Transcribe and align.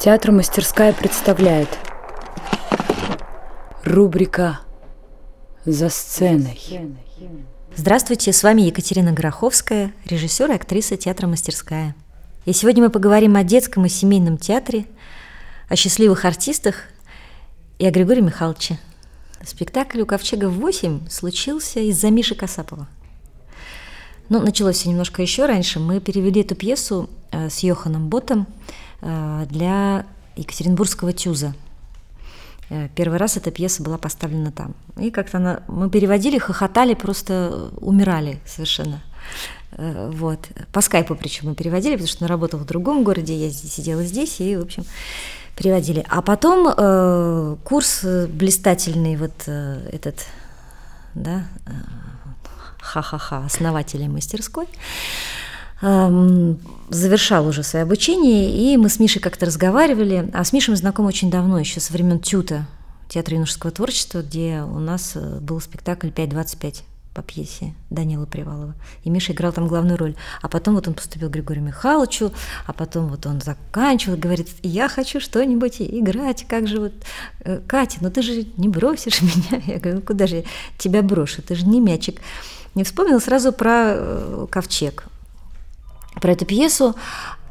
Театр 0.00 0.32
«Мастерская» 0.32 0.94
представляет 0.94 1.68
Рубрика 3.84 4.60
«За 5.66 5.90
сценой» 5.90 6.58
Здравствуйте, 7.76 8.32
с 8.32 8.42
вами 8.42 8.62
Екатерина 8.62 9.12
Гороховская, 9.12 9.92
режиссер 10.06 10.52
и 10.52 10.54
актриса 10.54 10.96
театра 10.96 11.26
«Мастерская». 11.26 11.94
И 12.46 12.54
сегодня 12.54 12.84
мы 12.84 12.88
поговорим 12.88 13.36
о 13.36 13.44
детском 13.44 13.84
и 13.84 13.90
семейном 13.90 14.38
театре, 14.38 14.86
о 15.68 15.76
счастливых 15.76 16.24
артистах 16.24 16.84
и 17.78 17.84
о 17.84 17.90
Григории 17.90 18.22
Михайловиче. 18.22 18.78
Спектакль 19.44 20.00
у 20.00 20.06
Ковчега 20.06 20.48
8 20.48 21.10
случился 21.10 21.80
из-за 21.80 22.08
Миши 22.08 22.34
Касапова. 22.34 22.88
Ну, 24.30 24.40
началось 24.40 24.76
все 24.76 24.88
немножко 24.88 25.20
еще 25.20 25.44
раньше. 25.44 25.78
Мы 25.78 26.00
перевели 26.00 26.40
эту 26.40 26.54
пьесу 26.54 27.10
э, 27.32 27.50
с 27.50 27.58
Йоханом 27.58 28.08
Ботом– 28.08 28.46
для 29.02 30.06
Екатеринбургского 30.36 31.12
ТЮЗа. 31.12 31.54
Э, 32.70 32.88
первый 32.94 33.18
раз 33.18 33.36
эта 33.36 33.50
пьеса 33.50 33.82
была 33.82 33.98
поставлена 33.98 34.52
там. 34.52 34.74
И 34.96 35.10
как-то 35.10 35.38
она... 35.38 35.62
Мы 35.68 35.90
переводили, 35.90 36.38
хохотали, 36.38 36.94
просто 36.94 37.70
умирали 37.80 38.40
совершенно. 38.46 39.02
Э, 39.72 40.10
вот. 40.12 40.48
По 40.72 40.80
скайпу 40.80 41.14
причем 41.14 41.48
мы 41.48 41.54
переводили, 41.54 41.94
потому 41.94 42.08
что 42.08 42.24
она 42.24 42.28
работала 42.28 42.60
в 42.60 42.66
другом 42.66 43.04
городе, 43.04 43.34
я 43.34 43.50
сидела 43.50 44.04
здесь, 44.04 44.40
и, 44.40 44.56
в 44.56 44.62
общем, 44.62 44.84
переводили. 45.56 46.04
А 46.08 46.22
потом 46.22 46.72
э, 46.74 47.56
курс 47.64 48.04
блистательный, 48.04 49.16
вот 49.16 49.32
э, 49.46 49.88
этот, 49.92 50.24
да, 51.14 51.44
э, 51.66 51.70
ха-ха-ха, 52.80 53.44
основателей 53.44 54.08
мастерской, 54.08 54.66
завершал 55.80 57.46
уже 57.46 57.62
свое 57.62 57.84
обучение, 57.84 58.50
и 58.54 58.76
мы 58.76 58.88
с 58.88 58.98
Мишей 58.98 59.22
как-то 59.22 59.46
разговаривали. 59.46 60.30
А 60.34 60.44
с 60.44 60.52
Мишей 60.52 60.72
мы 60.72 60.76
знакомы 60.76 61.08
очень 61.08 61.30
давно, 61.30 61.58
еще 61.58 61.80
со 61.80 61.92
времен 61.92 62.20
Тюта, 62.20 62.66
театра 63.08 63.34
юношеского 63.34 63.72
творчества, 63.72 64.20
где 64.22 64.62
у 64.62 64.78
нас 64.78 65.12
э, 65.14 65.38
был 65.40 65.60
спектакль 65.60 66.08
«5.25» 66.08 66.82
по 67.14 67.22
пьесе 67.22 67.74
Данила 67.90 68.24
Привалова. 68.24 68.74
И 69.02 69.10
Миша 69.10 69.32
играл 69.32 69.52
там 69.52 69.66
главную 69.66 69.96
роль. 69.96 70.14
А 70.42 70.48
потом 70.48 70.74
вот 70.74 70.86
он 70.86 70.94
поступил 70.94 71.28
к 71.28 71.32
Григорию 71.32 71.64
Михайловичу, 71.64 72.32
а 72.66 72.72
потом 72.72 73.08
вот 73.08 73.26
он 73.26 73.40
заканчивал, 73.40 74.16
говорит, 74.16 74.48
я 74.62 74.88
хочу 74.88 75.18
что-нибудь 75.18 75.80
играть, 75.80 76.46
как 76.46 76.68
же 76.68 76.78
вот, 76.78 76.92
э, 77.40 77.60
Катя, 77.66 77.98
ну 78.00 78.10
ты 78.10 78.22
же 78.22 78.46
не 78.56 78.68
бросишь 78.68 79.22
меня. 79.22 79.62
Я 79.66 79.78
говорю, 79.78 79.96
ну 79.96 80.02
куда 80.02 80.26
же 80.26 80.36
я 80.36 80.42
тебя 80.78 81.02
брошу, 81.02 81.42
ты 81.42 81.54
же 81.54 81.66
не 81.66 81.80
мячик. 81.80 82.20
Не 82.74 82.84
вспомнил 82.84 83.20
сразу 83.20 83.52
про 83.52 83.94
э, 83.94 84.46
ковчег 84.50 85.06
про 86.20 86.32
эту 86.32 86.44
пьесу. 86.44 86.94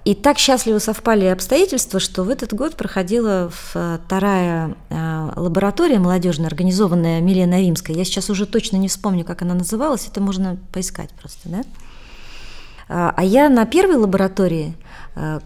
И 0.05 0.15
так 0.15 0.37
счастливо 0.37 0.79
совпали 0.79 1.25
обстоятельства, 1.25 1.99
что 1.99 2.23
в 2.23 2.29
этот 2.29 2.53
год 2.53 2.75
проходила 2.75 3.51
вторая 3.51 4.75
э, 4.89 5.29
лаборатория 5.35 5.99
молодежная, 5.99 6.47
организованная 6.47 7.19
Милена 7.21 7.59
Римской. 7.59 7.95
Я 7.95 8.05
сейчас 8.05 8.29
уже 8.29 8.45
точно 8.45 8.77
не 8.77 8.87
вспомню, 8.87 9.25
как 9.25 9.41
она 9.41 9.53
называлась, 9.53 10.07
это 10.07 10.21
можно 10.21 10.57
поискать 10.71 11.09
просто, 11.19 11.49
да? 11.49 11.63
А, 12.89 13.13
а 13.15 13.23
я 13.23 13.49
на 13.49 13.65
первой 13.65 13.95
лаборатории 13.95 14.75
Э, 15.21 15.39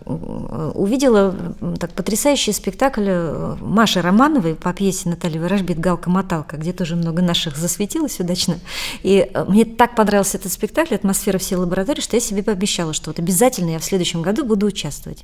увидела 0.75 1.35
так 1.79 1.93
потрясающий 1.93 2.51
спектакль 2.51 3.07
э, 3.07 3.55
Маши 3.59 4.01
Романовой 4.01 4.53
по 4.53 4.71
пьесе 4.71 5.09
Натальи 5.09 5.39
Ворожбит 5.39 5.79
«Галка-моталка», 5.79 6.57
где 6.57 6.73
тоже 6.73 6.95
много 6.95 7.23
наших 7.23 7.57
засветилось 7.57 8.19
удачно. 8.19 8.59
И 9.01 9.27
э, 9.33 9.45
мне 9.45 9.65
так 9.65 9.95
понравился 9.95 10.37
этот 10.37 10.51
спектакль, 10.51 10.93
атмосфера 10.93 11.39
всей 11.39 11.55
лаборатории, 11.55 12.01
что 12.01 12.15
я 12.15 12.19
себе 12.19 12.43
пообещала, 12.43 12.93
что 12.93 13.09
вот 13.09 13.19
обязательно 13.19 13.71
я 13.71 13.79
в 13.79 13.83
следующем 13.83 14.21
году 14.21 14.45
буду 14.45 14.67
участвовать. 14.67 15.23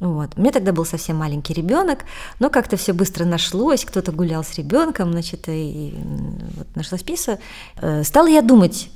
Вот. 0.00 0.36
Мне 0.36 0.50
тогда 0.50 0.72
был 0.72 0.84
совсем 0.84 1.16
маленький 1.16 1.54
ребенок, 1.54 2.00
но 2.40 2.50
как-то 2.50 2.76
все 2.76 2.92
быстро 2.92 3.24
нашлось, 3.24 3.84
кто-то 3.84 4.10
гулял 4.10 4.42
с 4.42 4.54
ребенком, 4.54 5.12
значит, 5.12 5.44
и 5.48 5.94
вот 6.56 6.66
нашлась 6.74 7.02
пьеса. 7.02 7.38
Стала 8.02 8.26
я 8.26 8.42
думать, 8.42 8.90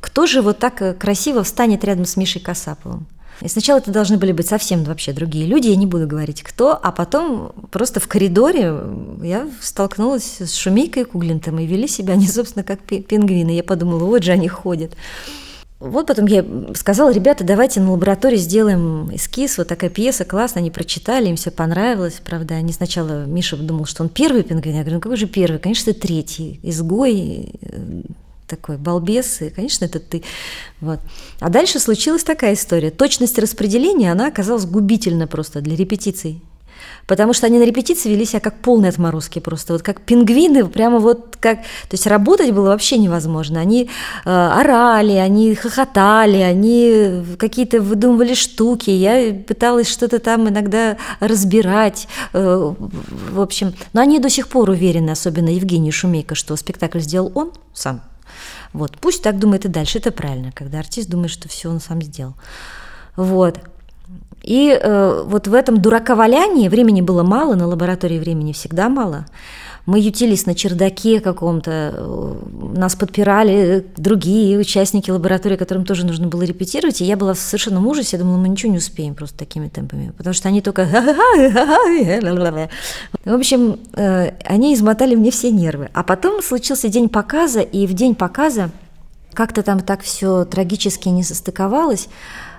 кто 0.00 0.26
же 0.26 0.42
вот 0.42 0.58
так 0.58 0.98
красиво 0.98 1.42
встанет 1.42 1.84
рядом 1.84 2.04
с 2.04 2.16
Мишей 2.16 2.40
Касаповым. 2.40 3.06
И 3.40 3.48
сначала 3.48 3.78
это 3.78 3.90
должны 3.90 4.18
были 4.18 4.30
быть 4.30 4.46
совсем 4.46 4.84
вообще 4.84 5.12
другие 5.12 5.46
люди, 5.46 5.66
я 5.66 5.74
не 5.74 5.86
буду 5.86 6.06
говорить 6.06 6.44
кто, 6.44 6.78
а 6.80 6.92
потом 6.92 7.52
просто 7.72 7.98
в 7.98 8.06
коридоре 8.06 8.72
я 9.20 9.48
столкнулась 9.60 10.40
с 10.40 10.54
Шумейкой 10.54 11.02
и 11.02 11.06
Куглинтом, 11.06 11.58
и 11.58 11.66
вели 11.66 11.88
себя 11.88 12.12
они, 12.12 12.28
собственно, 12.28 12.62
как 12.62 12.80
пингвины. 12.82 13.50
Я 13.50 13.64
подумала, 13.64 14.04
вот 14.04 14.22
же 14.22 14.30
они 14.30 14.46
ходят. 14.46 14.92
Вот 15.84 16.06
потом 16.06 16.26
я 16.26 16.44
сказала, 16.76 17.12
ребята, 17.12 17.42
давайте 17.42 17.80
на 17.80 17.90
лаборатории 17.90 18.36
сделаем 18.36 19.12
эскиз, 19.12 19.58
вот 19.58 19.66
такая 19.66 19.90
пьеса, 19.90 20.24
классно, 20.24 20.60
они 20.60 20.70
прочитали, 20.70 21.28
им 21.28 21.34
все 21.34 21.50
понравилось, 21.50 22.20
правда, 22.24 22.54
они 22.54 22.72
сначала, 22.72 23.24
Миша 23.24 23.56
думал, 23.56 23.86
что 23.86 24.04
он 24.04 24.08
первый 24.08 24.44
пингвин, 24.44 24.76
я 24.76 24.82
говорю, 24.82 24.96
ну 24.96 25.00
какой 25.00 25.16
же 25.16 25.26
первый, 25.26 25.58
конечно, 25.58 25.92
третий, 25.92 26.60
изгой, 26.62 27.54
такой 28.46 28.76
балбес, 28.76 29.42
и, 29.42 29.50
конечно, 29.50 29.84
это 29.84 29.98
ты. 29.98 30.22
Вот. 30.80 31.00
А 31.40 31.48
дальше 31.48 31.80
случилась 31.80 32.22
такая 32.22 32.54
история. 32.54 32.90
Точность 32.90 33.38
распределения, 33.40 34.12
она 34.12 34.28
оказалась 34.28 34.66
губительна 34.66 35.26
просто 35.26 35.62
для 35.62 35.74
репетиций. 35.74 36.42
Потому 37.06 37.32
что 37.32 37.46
они 37.46 37.58
на 37.58 37.64
репетиции 37.64 38.08
вели 38.10 38.24
себя 38.24 38.40
как 38.40 38.58
полные 38.60 38.90
отморозки 38.90 39.38
просто, 39.38 39.72
вот 39.72 39.82
как 39.82 40.00
пингвины, 40.00 40.66
прямо 40.66 40.98
вот 40.98 41.36
как... 41.40 41.58
То 41.58 41.92
есть 41.92 42.06
работать 42.06 42.52
было 42.52 42.68
вообще 42.68 42.98
невозможно. 42.98 43.60
Они 43.60 43.90
э, 44.24 44.30
орали, 44.30 45.12
они 45.12 45.54
хохотали, 45.54 46.38
они 46.38 47.24
какие-то 47.38 47.80
выдумывали 47.80 48.34
штуки. 48.34 48.90
Я 48.90 49.34
пыталась 49.34 49.88
что-то 49.88 50.18
там 50.18 50.48
иногда 50.48 50.96
разбирать. 51.20 52.08
Э, 52.32 52.74
в 53.30 53.40
общем, 53.40 53.74
но 53.92 54.00
они 54.00 54.18
до 54.18 54.30
сих 54.30 54.48
пор 54.48 54.70
уверены, 54.70 55.10
особенно 55.10 55.48
Евгений 55.48 55.90
Шумейко, 55.90 56.34
что 56.34 56.56
спектакль 56.56 57.00
сделал 57.00 57.32
он 57.34 57.52
сам, 57.74 58.02
вот, 58.72 58.96
пусть 58.98 59.22
так 59.22 59.38
думает 59.38 59.64
и 59.64 59.68
дальше, 59.68 59.98
это 59.98 60.10
правильно, 60.12 60.52
когда 60.52 60.78
артист 60.78 61.08
думает, 61.08 61.30
что 61.30 61.48
все 61.48 61.68
он 61.68 61.80
сам 61.80 62.00
сделал. 62.02 62.34
Вот. 63.16 63.58
И 64.42 64.70
э, 64.70 65.22
вот 65.24 65.46
в 65.46 65.54
этом 65.54 65.80
дураковалянии 65.80 66.68
времени 66.68 67.00
было 67.00 67.22
мало, 67.22 67.54
на 67.54 67.66
лаборатории 67.66 68.18
времени 68.18 68.52
всегда 68.52 68.88
мало. 68.88 69.26
Мы 69.84 69.98
ютились 69.98 70.46
на 70.46 70.54
чердаке 70.54 71.20
каком-то, 71.20 71.92
э, 71.96 72.34
нас 72.76 72.94
подпирали 72.94 73.84
другие 73.96 74.58
участники 74.58 75.10
лаборатории, 75.10 75.56
которым 75.56 75.84
тоже 75.84 76.06
нужно 76.06 76.28
было 76.28 76.42
репетировать, 76.42 77.00
и 77.00 77.04
я 77.04 77.16
была 77.16 77.34
в 77.34 77.38
совершенном 77.38 77.86
ужасе, 77.86 78.16
я 78.16 78.22
думала, 78.22 78.36
мы 78.36 78.48
ничего 78.48 78.70
не 78.70 78.78
успеем 78.78 79.14
просто 79.14 79.38
такими 79.38 79.68
темпами, 79.68 80.12
потому 80.16 80.34
что 80.34 80.48
они 80.48 80.60
только... 80.60 80.82
В 83.24 83.32
общем, 83.32 83.78
э, 83.94 84.32
они 84.44 84.74
измотали 84.74 85.14
мне 85.16 85.30
все 85.30 85.50
нервы. 85.50 85.88
А 85.94 86.02
потом 86.02 86.42
случился 86.42 86.88
день 86.88 87.08
показа, 87.08 87.60
и 87.60 87.86
в 87.86 87.94
день 87.94 88.14
показа 88.14 88.70
как-то 89.34 89.62
там 89.62 89.80
так 89.80 90.02
все 90.02 90.44
трагически 90.44 91.08
не 91.08 91.24
состыковалось, 91.24 92.08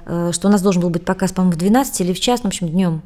что 0.06 0.48
у 0.48 0.50
нас 0.50 0.62
должен 0.62 0.82
был 0.82 0.90
быть 0.90 1.06
показ, 1.06 1.32
по-моему, 1.32 1.56
в 1.56 1.60
12 1.60 2.02
или 2.02 2.14
в 2.14 2.20
час, 2.20 2.42
в 2.42 2.46
общем, 2.46 2.70
днем. 2.70 3.02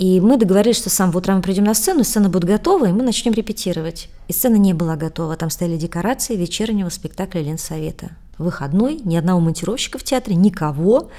И 0.00 0.18
мы 0.18 0.38
договорились, 0.38 0.78
что 0.78 0.88
сам 0.88 1.10
в 1.10 1.16
утро 1.16 1.34
мы 1.34 1.42
придем 1.42 1.64
на 1.64 1.74
сцену, 1.74 2.04
сцена 2.04 2.30
будет 2.30 2.44
готова, 2.44 2.88
и 2.88 2.92
мы 2.92 3.02
начнем 3.02 3.34
репетировать. 3.34 4.08
И 4.28 4.32
сцена 4.32 4.56
не 4.56 4.72
была 4.72 4.96
готова. 4.96 5.36
Там 5.36 5.50
стояли 5.50 5.76
декорации 5.76 6.36
вечернего 6.36 6.88
спектакля 6.88 7.42
Ленсовета. 7.42 8.12
Выходной, 8.38 8.98
ни 9.04 9.14
одного 9.16 9.40
монтировщика 9.40 9.98
в 9.98 10.02
театре, 10.02 10.36
никого. 10.36 11.10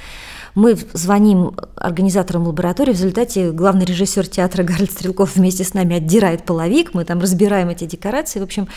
Мы 0.55 0.75
звоним 0.93 1.55
организаторам 1.75 2.47
лаборатории, 2.47 2.91
в 2.91 2.95
результате 2.95 3.51
главный 3.51 3.85
режиссер 3.85 4.27
театра 4.27 4.63
Гарольд 4.63 4.91
Стрелков 4.91 5.35
вместе 5.35 5.63
с 5.63 5.75
нами 5.75 5.97
отдирает 5.97 6.43
половик, 6.43 6.95
мы 6.95 7.05
там 7.05 7.19
разбираем 7.19 7.69
эти 7.69 7.85
декорации, 7.85 8.39
в 8.39 8.43
общем, 8.43 8.67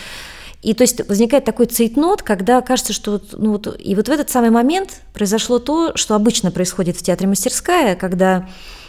и 0.64 0.72
то 0.72 0.82
есть 0.82 1.06
возникает 1.08 1.44
такой 1.44 1.66
цейтнот, 1.66 2.22
когда 2.22 2.62
кажется, 2.62 2.94
что 2.94 3.20
ну, 3.32 3.52
вот, 3.52 3.78
и 3.78 3.94
вот 3.94 4.08
в 4.08 4.10
этот 4.10 4.30
самый 4.30 4.48
момент 4.48 5.02
произошло 5.12 5.58
то, 5.58 5.94
что 5.94 6.14
обычно 6.14 6.50
происходит 6.50 6.96
в 6.96 7.02
театре 7.02 7.28
мастерская, 7.28 7.96
когда 7.96 8.48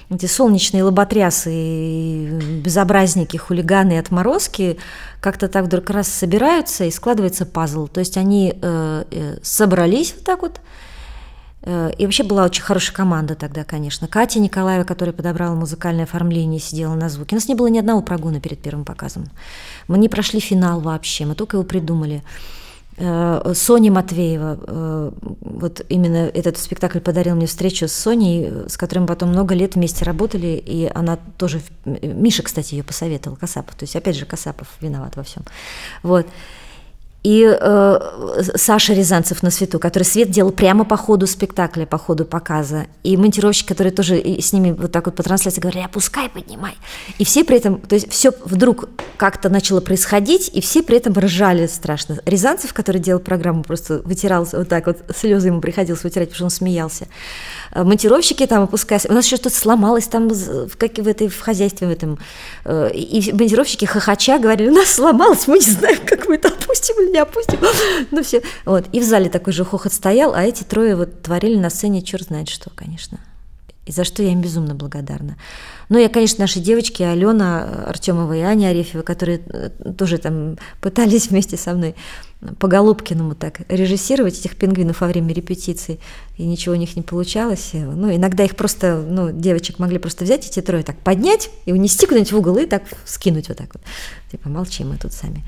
эти 0.09 0.25
солнечные 0.25 0.83
лоботрясы, 0.83 2.61
безобразники, 2.61 3.35
хулиганы 3.35 3.93
и 3.93 3.97
отморозки 3.97 4.77
как-то 5.19 5.49
так 5.49 5.65
вдруг 5.65 5.89
раз 5.89 6.07
собираются 6.07 6.85
и 6.85 6.91
складывается 6.91 7.45
пазл. 7.45 7.87
То 7.87 7.99
есть 7.99 8.15
они 8.15 8.53
э, 8.61 9.03
э, 9.11 9.37
собрались 9.41 10.13
вот 10.15 10.23
так 10.23 10.43
вот, 10.43 10.61
и 11.65 12.05
вообще 12.05 12.23
была 12.23 12.45
очень 12.45 12.61
хорошая 12.61 12.95
команда 12.95 13.35
тогда, 13.35 13.63
конечно. 13.63 14.07
Катя 14.07 14.39
Николаева, 14.39 14.83
которая 14.83 15.13
подобрала 15.13 15.55
музыкальное 15.55 16.03
оформление, 16.03 16.59
сидела 16.59 16.93
на 16.93 17.09
звуке. 17.09 17.35
У 17.35 17.37
нас 17.37 17.47
не 17.47 17.55
было 17.55 17.67
ни 17.67 17.79
одного 17.79 18.01
прогона 18.01 18.39
перед 18.39 18.59
первым 18.59 18.85
показом. 18.85 19.25
Мы 19.87 19.97
не 19.97 20.07
прошли 20.07 20.39
финал 20.39 20.79
вообще, 20.79 21.25
мы 21.25 21.33
только 21.33 21.57
его 21.57 21.63
придумали. 21.63 22.21
Э, 22.97 23.51
Соня 23.55 23.91
Матвеева, 23.91 24.57
э, 24.61 25.11
вот 25.41 25.85
именно 25.89 26.29
этот 26.33 26.57
спектакль 26.57 26.99
подарил 26.99 27.35
мне 27.35 27.45
встречу 27.45 27.87
с 27.87 27.93
Соней, 27.93 28.69
с 28.69 28.77
которой 28.77 28.99
мы 28.99 29.07
потом 29.07 29.29
много 29.29 29.53
лет 29.53 29.75
вместе 29.75 30.05
работали, 30.05 30.61
и 30.65 30.89
она 30.93 31.17
тоже, 31.37 31.61
Миша, 31.83 32.43
кстати, 32.43 32.75
ее 32.75 32.83
посоветовал, 32.83 33.35
Касапов, 33.35 33.75
то 33.75 33.83
есть 33.83 33.95
опять 33.97 34.15
же 34.15 34.25
Касапов 34.25 34.69
виноват 34.79 35.17
во 35.17 35.23
всем. 35.23 35.43
Вот. 36.03 36.25
И 37.25 37.43
э, 37.43 37.99
Саша 38.53 38.93
Рязанцев 38.93 39.41
на 39.41 39.49
свету, 39.49 39.79
который 39.79 40.03
свет 40.03 40.29
делал 40.29 40.51
прямо 40.51 40.85
по 40.85 40.95
ходу 40.95 41.25
спектакля, 41.25 41.87
по 41.87 41.97
ходу 41.97 42.23
показа. 42.23 42.85
И 43.01 43.17
монтировщик, 43.17 43.67
который 43.67 43.91
тоже 43.91 44.21
с 44.39 44.53
ними 44.53 44.69
вот 44.71 44.91
так 44.91 45.07
вот 45.07 45.15
по 45.15 45.23
трансляции 45.23 45.59
говорили, 45.59 45.83
опускай, 45.83 46.29
поднимай. 46.29 46.75
И 47.17 47.25
все 47.25 47.43
при 47.43 47.57
этом, 47.57 47.81
то 47.81 47.95
есть 47.95 48.11
все 48.11 48.31
вдруг 48.45 48.89
как-то 49.17 49.49
начало 49.49 49.81
происходить, 49.81 50.51
и 50.53 50.61
все 50.61 50.83
при 50.83 50.97
этом 50.97 51.17
ржали 51.17 51.65
страшно. 51.65 52.19
Рязанцев, 52.27 52.75
который 52.75 53.01
делал 53.01 53.19
программу, 53.19 53.63
просто 53.63 54.03
вытирал 54.05 54.47
вот 54.51 54.69
так 54.69 54.85
вот, 54.85 54.97
слезы 55.17 55.47
ему 55.47 55.61
приходилось 55.61 56.03
вытирать, 56.03 56.29
потому 56.29 56.35
что 56.35 56.43
он 56.43 56.67
смеялся. 56.67 57.07
А 57.71 57.83
монтировщики 57.83 58.45
там 58.45 58.61
опускаясь, 58.61 59.07
у 59.07 59.13
нас 59.13 59.25
еще 59.25 59.37
что-то 59.37 59.55
сломалось 59.55 60.05
там 60.05 60.27
в, 60.27 60.77
как, 60.77 60.99
в, 60.99 61.07
этой, 61.07 61.29
в 61.29 61.39
хозяйстве 61.39 61.87
в 61.87 61.91
этом. 61.91 62.19
Э, 62.65 62.91
и 62.93 63.31
монтировщики 63.31 63.85
хохоча 63.85 64.37
говорили, 64.37 64.69
у 64.69 64.73
нас 64.73 64.93
сломалось, 64.93 65.47
мы 65.47 65.55
не 65.55 65.71
знаем, 65.71 65.97
как 66.05 66.27
мы 66.27 66.35
это 66.35 66.49
опустим 66.49 67.01
или 67.01 67.14
не 67.15 67.21
опустим. 67.21 67.59
Ну 68.11 68.23
все. 68.23 68.41
Вот. 68.65 68.85
И 68.91 68.99
в 68.99 69.03
зале 69.03 69.29
такой 69.29 69.53
же 69.53 69.65
хохот 69.65 69.93
стоял, 69.93 70.33
а 70.33 70.43
эти 70.43 70.63
трое 70.63 70.95
вот 70.95 71.23
творили 71.23 71.57
на 71.57 71.69
сцене 71.69 72.01
черт 72.01 72.27
знает 72.27 72.49
что, 72.49 72.69
конечно. 72.69 73.19
И 73.85 73.91
за 73.91 74.03
что 74.03 74.23
я 74.23 74.31
им 74.31 74.41
безумно 74.41 74.73
благодарна. 74.73 75.37
Ну, 75.89 75.99
я, 75.99 76.09
конечно, 76.09 76.41
наши 76.41 76.59
девочки, 76.59 77.03
Алена 77.03 77.85
Артемова 77.87 78.33
и 78.33 78.39
Аня 78.41 78.69
Арефьева, 78.69 79.03
которые 79.03 79.41
э, 79.45 79.69
тоже 79.97 80.17
там 80.17 80.57
пытались 80.81 81.27
вместе 81.29 81.55
со 81.55 81.73
мной 81.73 81.95
по 82.59 82.67
Голубкиному 82.67 83.35
так 83.35 83.61
режиссировать 83.69 84.39
этих 84.39 84.55
пингвинов 84.55 85.01
во 85.01 85.07
время 85.07 85.33
репетиций, 85.33 85.99
и 86.37 86.45
ничего 86.45 86.75
у 86.75 86.77
них 86.77 86.95
не 86.95 87.01
получалось. 87.01 87.71
Ну, 87.73 88.13
иногда 88.13 88.43
их 88.43 88.55
просто, 88.55 89.03
ну, 89.07 89.31
девочек 89.31 89.79
могли 89.79 89.97
просто 89.97 90.23
взять 90.23 90.47
эти 90.47 90.61
трое 90.61 90.83
так 90.83 90.97
поднять 90.99 91.49
и 91.65 91.71
унести 91.71 92.05
куда-нибудь 92.05 92.31
в 92.31 92.37
угол 92.37 92.57
и 92.57 92.65
так 92.65 92.83
скинуть 93.05 93.49
вот 93.49 93.57
так 93.57 93.73
вот. 93.73 93.83
Типа, 94.31 94.49
молчим 94.49 94.89
мы 94.89 94.97
тут 94.97 95.13
сами. 95.13 95.43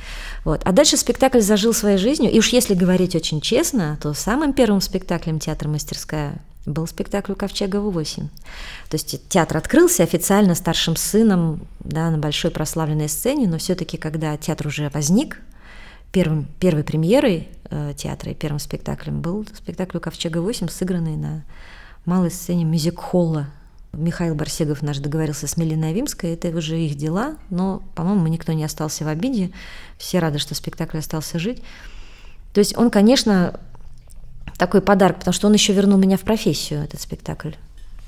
Вот. 0.46 0.62
А 0.64 0.72
дальше 0.72 0.98
спектакль 0.98 1.42
зажил 1.42 1.74
своей 1.74 1.98
жизнью, 1.98 2.32
и 2.32 2.40
уж 2.40 2.50
если 2.50 2.74
говорить 2.74 3.16
очень 3.16 3.42
честно, 3.42 3.98
то 4.02 4.14
самым 4.14 4.54
первым 4.54 4.82
спектаклем 4.82 5.40
театра 5.40 5.68
«Мастерская» 5.70 6.42
был 6.68 6.86
спектакль 6.86 7.32
у 7.32 7.36
Ковчегова 7.36 7.90
8. 7.90 8.28
То 8.28 8.96
есть 8.96 9.30
театр 9.30 9.58
открылся 9.58 10.04
официально 10.04 10.54
старшим 10.54 10.96
сыном 10.96 11.62
да, 11.80 12.12
на 12.12 12.18
большой 12.18 12.52
прославленной 12.52 13.10
сцене, 13.10 13.48
но 13.48 13.58
все-таки, 13.58 13.98
когда 13.98 14.38
театр 14.38 14.68
уже 14.68 14.90
возник, 14.94 15.40
первым, 16.12 16.48
первой 16.59 16.83
премьерой 16.83 17.50
э, 17.69 17.94
театра 17.95 18.31
и 18.31 18.36
первым 18.36 18.59
спектаклем 18.59 19.21
был 19.21 19.45
спектакль 19.54 19.98
у 19.98 20.00
Ковчега 20.00 20.39
8, 20.39 20.68
сыгранный 20.68 21.15
на 21.15 21.45
малой 22.06 22.31
сцене 22.31 22.63
мюзик-холла. 22.63 23.48
Михаил 23.94 24.36
Барсегов 24.36 24.81
наш 24.81 25.00
договорился 25.00 25.48
с 25.48 25.57
Милиной 25.57 25.89
Авимской, 25.89 26.33
это 26.33 26.50
уже 26.50 26.80
их 26.80 26.95
дела, 26.95 27.38
но, 27.50 27.81
по-моему, 27.95 28.27
никто 28.27 28.54
не 28.54 28.63
остался 28.63 29.06
в 29.06 29.07
обиде, 29.07 29.51
все 29.98 30.19
рады, 30.19 30.39
что 30.39 30.54
спектакль 30.56 31.00
остался 31.00 31.39
жить. 31.39 31.63
То 32.54 32.59
есть 32.59 32.77
он, 32.77 32.92
конечно, 32.92 33.59
такой 34.57 34.81
подарок, 34.81 35.19
потому 35.19 35.33
что 35.33 35.48
он 35.48 35.54
еще 35.54 35.74
вернул 35.74 35.98
меня 35.98 36.18
в 36.18 36.21
профессию, 36.21 36.83
этот 36.83 37.01
спектакль, 37.01 37.51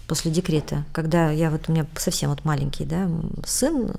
после 0.10 0.32
декрета, 0.32 0.86
когда 0.92 1.30
я 1.30 1.52
вот, 1.52 1.70
у 1.70 1.72
меня 1.72 1.86
совсем 1.96 2.32
вот 2.32 2.44
маленький, 2.44 2.84
да, 2.84 3.08
сын, 3.46 3.94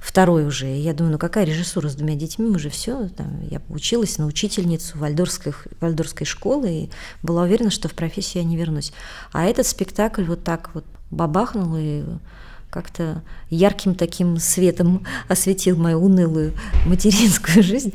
второй 0.00 0.44
уже, 0.44 0.66
и 0.68 0.80
я 0.80 0.92
думаю, 0.92 1.12
ну 1.12 1.18
какая 1.18 1.44
режиссура 1.44 1.88
с 1.88 1.94
двумя 1.94 2.16
детьми, 2.16 2.48
уже 2.48 2.68
все, 2.68 3.08
там, 3.08 3.40
я 3.48 3.62
училась 3.68 4.18
на 4.18 4.26
учительницу 4.26 4.98
вальдорской, 4.98 5.54
вальдорской 5.80 6.26
школы, 6.26 6.70
и 6.70 6.90
была 7.22 7.44
уверена, 7.44 7.70
что 7.70 7.88
в 7.88 7.94
профессию 7.94 8.42
я 8.42 8.48
не 8.48 8.56
вернусь. 8.56 8.92
А 9.32 9.44
этот 9.44 9.68
спектакль 9.68 10.24
вот 10.24 10.42
так 10.42 10.70
вот 10.74 10.84
бабахнул, 11.12 11.76
и 11.78 12.02
как-то 12.68 13.22
ярким 13.48 13.94
таким 13.94 14.38
светом 14.38 15.06
осветил 15.28 15.76
мою 15.76 16.00
унылую 16.04 16.54
материнскую 16.86 17.62
жизнь. 17.62 17.94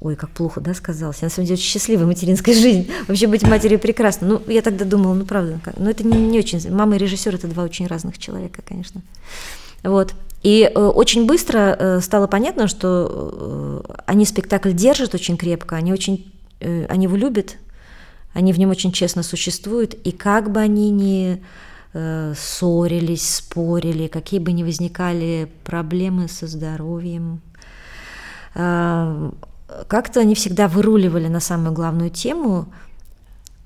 Ой, 0.00 0.16
как 0.16 0.30
плохо, 0.30 0.60
да, 0.60 0.72
сказалось. 0.74 1.18
Я 1.20 1.26
на 1.26 1.30
самом 1.30 1.46
деле 1.46 1.58
очень 1.58 1.68
счастливая 1.68 2.06
материнская 2.06 2.54
жизнь. 2.54 2.90
Вообще 3.08 3.26
быть 3.26 3.42
матерью 3.42 3.78
прекрасно. 3.78 4.26
Ну, 4.26 4.42
я 4.46 4.62
тогда 4.62 4.84
думала, 4.84 5.14
ну, 5.14 5.26
правда, 5.26 5.60
как... 5.62 5.76
но 5.78 5.90
это 5.90 6.06
не, 6.06 6.16
не 6.16 6.38
очень... 6.38 6.70
Мама 6.70 6.96
и 6.96 6.98
режиссер– 6.98 7.34
это 7.36 7.48
два 7.48 7.64
очень 7.64 7.86
разных 7.86 8.18
человека, 8.18 8.62
конечно. 8.66 9.02
Вот. 9.82 10.14
И 10.42 10.62
э, 10.62 10.80
очень 10.80 11.26
быстро 11.26 11.76
э, 11.78 12.00
стало 12.00 12.26
понятно, 12.26 12.66
что 12.66 13.84
э, 13.86 13.92
они 14.06 14.24
спектакль 14.24 14.72
держат 14.72 15.14
очень 15.14 15.36
крепко, 15.36 15.76
они 15.76 15.92
очень, 15.92 16.32
э, 16.60 16.86
они 16.86 17.04
его 17.04 17.16
любят, 17.16 17.56
они 18.32 18.52
в 18.52 18.58
нем 18.58 18.70
очень 18.70 18.92
честно 18.92 19.22
существуют, 19.22 19.92
и 19.92 20.12
как 20.12 20.50
бы 20.50 20.60
они 20.60 20.90
ни 20.90 21.42
э, 21.92 22.34
ссорились, 22.38 23.36
спорили, 23.36 24.06
какие 24.06 24.40
бы 24.40 24.52
ни 24.52 24.62
возникали 24.62 25.50
проблемы 25.64 26.26
со 26.28 26.46
здоровьем, 26.46 27.42
э, 28.54 29.30
как-то 29.88 30.20
они 30.20 30.34
всегда 30.34 30.68
выруливали 30.68 31.28
на 31.28 31.40
самую 31.40 31.72
главную 31.72 32.10
тему. 32.10 32.72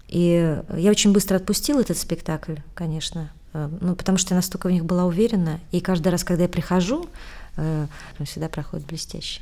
И 0.09 0.61
я 0.77 0.91
очень 0.91 1.13
быстро 1.13 1.37
отпустила 1.37 1.81
этот 1.81 1.99
спектакль, 1.99 2.57
конечно, 2.75 3.33
э, 3.53 3.69
ну, 3.81 3.97
потому 3.97 4.19
что 4.19 4.35
я 4.35 4.37
настолько 4.37 4.69
в 4.69 4.71
них 4.71 4.85
была 4.85 5.07
уверена. 5.07 5.61
И 5.73 5.81
каждый 5.81 6.09
раз, 6.09 6.25
когда 6.25 6.45
я 6.45 6.49
прихожу, 6.49 7.09
э, 7.57 7.87
всегда 8.25 8.49
проходит 8.49 8.87
блестяще. 8.87 9.41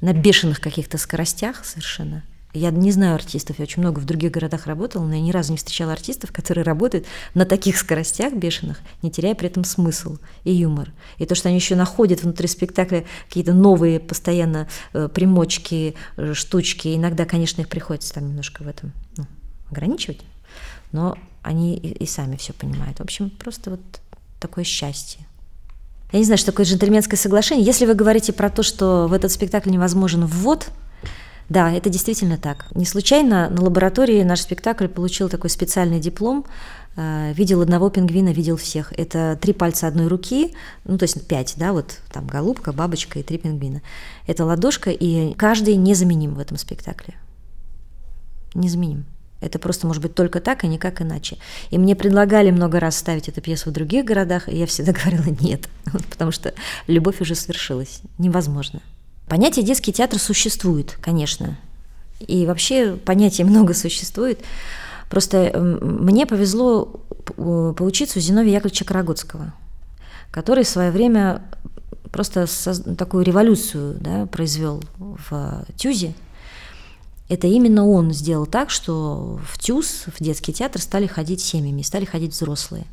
На 0.00 0.12
бешеных 0.12 0.60
каких-то 0.60 0.98
скоростях 0.98 1.64
совершенно– 1.64 2.24
я 2.58 2.70
не 2.70 2.92
знаю 2.92 3.14
артистов, 3.14 3.58
я 3.58 3.64
очень 3.64 3.82
много 3.82 4.00
в 4.00 4.04
других 4.04 4.32
городах 4.32 4.66
работала, 4.66 5.04
но 5.04 5.14
я 5.14 5.20
ни 5.20 5.30
разу 5.30 5.52
не 5.52 5.58
встречала 5.58 5.92
артистов, 5.92 6.32
которые 6.32 6.64
работают 6.64 7.06
на 7.34 7.44
таких 7.44 7.76
скоростях 7.76 8.32
бешеных, 8.34 8.80
не 9.02 9.10
теряя 9.10 9.34
при 9.34 9.48
этом 9.48 9.64
смысл 9.64 10.18
и 10.44 10.52
юмор. 10.52 10.92
И 11.18 11.26
то, 11.26 11.34
что 11.34 11.48
они 11.48 11.56
еще 11.56 11.76
находят 11.76 12.22
внутри 12.22 12.48
спектакля 12.48 13.04
какие-то 13.28 13.52
новые 13.52 14.00
постоянно 14.00 14.68
э, 14.92 15.08
примочки, 15.08 15.94
э, 16.16 16.34
штучки, 16.34 16.94
иногда, 16.94 17.24
конечно, 17.24 17.60
их 17.60 17.68
приходится 17.68 18.14
там 18.14 18.28
немножко 18.28 18.62
в 18.62 18.68
этом 18.68 18.92
ну, 19.16 19.26
ограничивать, 19.70 20.20
но 20.92 21.16
они 21.42 21.76
и, 21.76 21.92
и 21.92 22.06
сами 22.06 22.36
все 22.36 22.52
понимают. 22.52 22.98
В 22.98 23.02
общем, 23.02 23.30
просто 23.30 23.70
вот 23.70 23.80
такое 24.40 24.64
счастье. 24.64 25.26
Я 26.12 26.20
не 26.20 26.24
знаю, 26.24 26.38
что 26.38 26.52
такое 26.52 26.64
джентльменское 26.64 27.18
соглашение. 27.18 27.66
Если 27.66 27.84
вы 27.84 27.94
говорите 27.94 28.32
про 28.32 28.48
то, 28.48 28.62
что 28.62 29.06
в 29.08 29.12
этот 29.12 29.30
спектакль 29.30 29.70
невозможен 29.70 30.24
ввод, 30.24 30.70
да, 31.48 31.72
это 31.72 31.88
действительно 31.88 32.36
так. 32.36 32.66
Не 32.74 32.84
случайно 32.84 33.48
на 33.48 33.62
лаборатории 33.62 34.22
наш 34.22 34.40
спектакль 34.40 34.86
получил 34.86 35.30
такой 35.30 35.48
специальный 35.48 35.98
диплом 35.98 36.44
э, 36.96 37.32
видел 37.32 37.62
одного 37.62 37.88
пингвина, 37.88 38.30
видел 38.30 38.58
всех. 38.58 38.92
Это 38.98 39.38
три 39.40 39.54
пальца 39.54 39.86
одной 39.86 40.08
руки, 40.08 40.54
ну 40.84 40.98
то 40.98 41.04
есть 41.04 41.26
пять, 41.26 41.54
да, 41.56 41.72
вот 41.72 42.00
там 42.12 42.26
голубка, 42.26 42.72
бабочка 42.72 43.18
и 43.18 43.22
три 43.22 43.38
пингвина. 43.38 43.80
Это 44.26 44.44
ладошка, 44.44 44.90
и 44.90 45.32
каждый 45.34 45.76
незаменим 45.76 46.34
в 46.34 46.38
этом 46.38 46.58
спектакле. 46.58 47.14
Незаменим. 48.54 49.06
Это 49.40 49.58
просто 49.58 49.86
может 49.86 50.02
быть 50.02 50.14
только 50.14 50.40
так, 50.40 50.64
и 50.64 50.68
никак 50.68 51.00
иначе. 51.00 51.38
И 51.70 51.78
мне 51.78 51.94
предлагали 51.94 52.50
много 52.50 52.80
раз 52.80 52.98
ставить 52.98 53.28
эту 53.28 53.40
пьесу 53.40 53.70
в 53.70 53.72
других 53.72 54.04
городах, 54.04 54.48
и 54.48 54.56
я 54.56 54.66
всегда 54.66 54.92
говорила 55.04 55.34
нет, 55.40 55.66
потому 56.10 56.30
что 56.30 56.52
любовь 56.86 57.22
уже 57.22 57.34
свершилась. 57.34 58.02
Невозможно. 58.18 58.82
Понятие 59.28 59.64
детский 59.64 59.92
театр 59.92 60.18
существует, 60.18 60.96
конечно. 61.00 61.58
И 62.20 62.46
вообще 62.46 62.96
понятий 62.96 63.44
много 63.44 63.74
существует. 63.74 64.40
Просто 65.10 65.52
мне 65.54 66.26
повезло 66.26 67.00
поучиться 67.36 68.18
у 68.18 68.22
Зиновия 68.22 68.54
Яковлевича 68.54 68.84
Карагодского, 68.84 69.54
который 70.30 70.64
в 70.64 70.68
свое 70.68 70.90
время 70.90 71.42
просто 72.10 72.46
такую 72.96 73.24
революцию 73.24 73.96
да, 74.00 74.26
произвел 74.26 74.82
в 74.98 75.64
ТЮЗе. 75.76 76.14
Это 77.28 77.46
именно 77.46 77.86
он 77.86 78.12
сделал 78.12 78.46
так, 78.46 78.70
что 78.70 79.38
в 79.46 79.58
ТЮЗ, 79.58 80.06
в 80.06 80.22
детский 80.22 80.52
театр 80.52 80.80
стали 80.80 81.06
ходить 81.06 81.40
семьями, 81.40 81.82
стали 81.82 82.06
ходить 82.06 82.32
взрослые. 82.32 82.84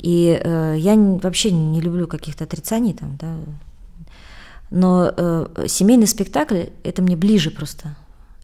И 0.00 0.38
э, 0.42 0.76
я 0.78 0.94
вообще 0.96 1.50
не 1.50 1.80
люблю 1.80 2.06
каких-то 2.06 2.44
отрицаний, 2.44 2.92
там, 2.92 3.16
да, 3.18 3.34
но 4.70 5.12
э, 5.16 5.66
семейный 5.68 6.06
спектакль 6.06 6.66
это 6.84 7.02
мне 7.02 7.16
ближе 7.16 7.50
просто. 7.50 7.96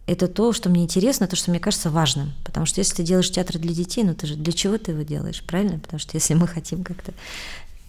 Это 0.05 0.27
то, 0.27 0.53
что 0.53 0.69
мне 0.69 0.83
интересно, 0.83 1.27
то, 1.27 1.35
что 1.35 1.51
мне 1.51 1.59
кажется 1.59 1.89
важным. 1.89 2.33
Потому 2.45 2.65
что 2.65 2.79
если 2.79 2.95
ты 2.95 3.03
делаешь 3.03 3.31
театр 3.31 3.57
для 3.57 3.73
детей, 3.73 4.03
ну 4.03 4.13
ты 4.13 4.27
же 4.27 4.35
для 4.35 4.53
чего 4.53 4.77
ты 4.77 4.91
его 4.91 5.03
делаешь, 5.03 5.43
правильно? 5.45 5.79
Потому 5.79 5.99
что 5.99 6.15
если 6.15 6.33
мы 6.33 6.47
хотим 6.47 6.83
как-то, 6.83 7.13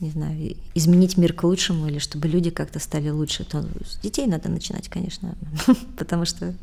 не 0.00 0.10
знаю, 0.10 0.56
изменить 0.74 1.16
мир 1.16 1.32
к 1.32 1.44
лучшему 1.44 1.88
или 1.88 1.98
чтобы 1.98 2.28
люди 2.28 2.50
как-то 2.50 2.80
стали 2.80 3.08
лучше, 3.10 3.44
то 3.44 3.64
с 3.86 3.98
детей 4.00 4.26
надо 4.26 4.48
начинать, 4.48 4.88
конечно, 4.88 5.36
потому 5.98 6.24
что 6.24 6.54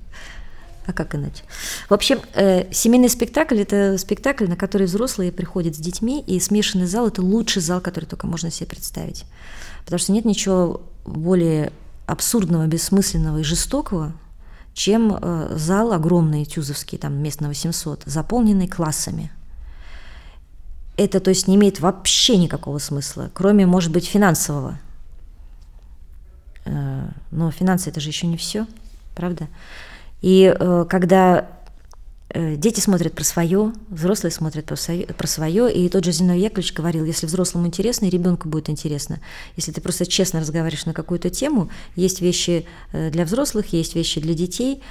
а 0.86 0.94
как 0.94 1.16
иначе? 1.16 1.44
В 1.90 1.94
общем, 1.94 2.20
э, 2.34 2.72
семейный 2.72 3.10
спектакль– 3.10 3.60
это 3.62 3.98
спектакль, 3.98 4.48
на 4.48 4.56
который 4.56 4.88
взрослые 4.88 5.32
приходят 5.32 5.76
с 5.76 5.80
детьми, 5.80 6.24
и 6.26 6.40
смешанный 6.40 6.86
зал– 6.86 7.08
это 7.10 7.22
лучший 7.22 7.62
зал, 7.62 7.82
который 7.82 8.06
только 8.06 8.28
можно 8.28 8.52
себе 8.52 8.68
представить. 8.68 9.26
Потому 9.84 10.00
что 10.00 10.12
нет 10.12 10.26
ничего 10.26 10.82
более 11.06 11.72
абсурдного, 12.06 12.68
бессмысленного 12.68 13.40
и 13.40 13.44
жестокого, 13.44 14.14
чем 14.74 15.18
э, 15.20 15.56
зал 15.56 15.94
огромный, 15.94 16.46
тюзовский, 16.46 16.98
там 16.98 17.14
мест 17.16 17.42
на 17.42 17.48
800, 17.48 18.04
заполненный 18.06 18.68
классами. 18.68 19.32
Это, 20.98 21.20
то 21.20 21.30
есть, 21.30 21.48
не 21.48 21.56
имеет 21.56 21.80
вообще 21.80 22.38
никакого 22.38 22.78
смысла, 22.78 23.32
кроме, 23.34 23.66
может 23.66 23.92
быть, 23.92 24.06
финансового. 24.06 24.78
Э, 26.66 27.08
но 27.32 27.50
финансы– 27.52 27.90
это 27.92 28.00
же 28.00 28.10
еще 28.10 28.28
не 28.28 28.38
все. 28.38 28.68
правда? 29.16 29.48
И 30.22 30.54
э, 30.58 30.86
когда 30.90 31.50
э, 32.30 32.56
дети 32.56 32.80
смотрят 32.80 33.14
про 33.14 33.24
свое, 33.24 33.74
взрослые 33.90 34.32
смотрят 34.32 34.66
про 34.66 34.76
свое, 34.76 35.06
про 35.06 35.28
свое, 35.28 35.74
и 35.74 35.90
тот 35.90 36.04
же 36.06 36.12
Зиновий 36.12 36.44
Яковлевич 36.44 36.74
говорил, 36.74 37.06
если 37.06 37.28
взрослому 37.28 37.68
интересно, 37.68 38.06
и 38.06 38.10
ребенку 38.10 38.50
будет 38.50 38.70
интересно. 38.70 39.20
Если 39.56 39.72
ты 39.72 39.82
просто 39.82 40.06
честно 40.06 40.40
разговариваешь 40.40 40.86
на 40.86 40.94
какую-то 40.94 41.30
тему, 41.30 41.70
есть 41.96 42.22
вещи 42.22 42.66
э, 42.92 43.12
для 43.12 43.26
взрослых, 43.26 43.74
есть 43.74 43.96
вещи 43.96 44.20
для 44.20 44.34
детей, 44.34 44.82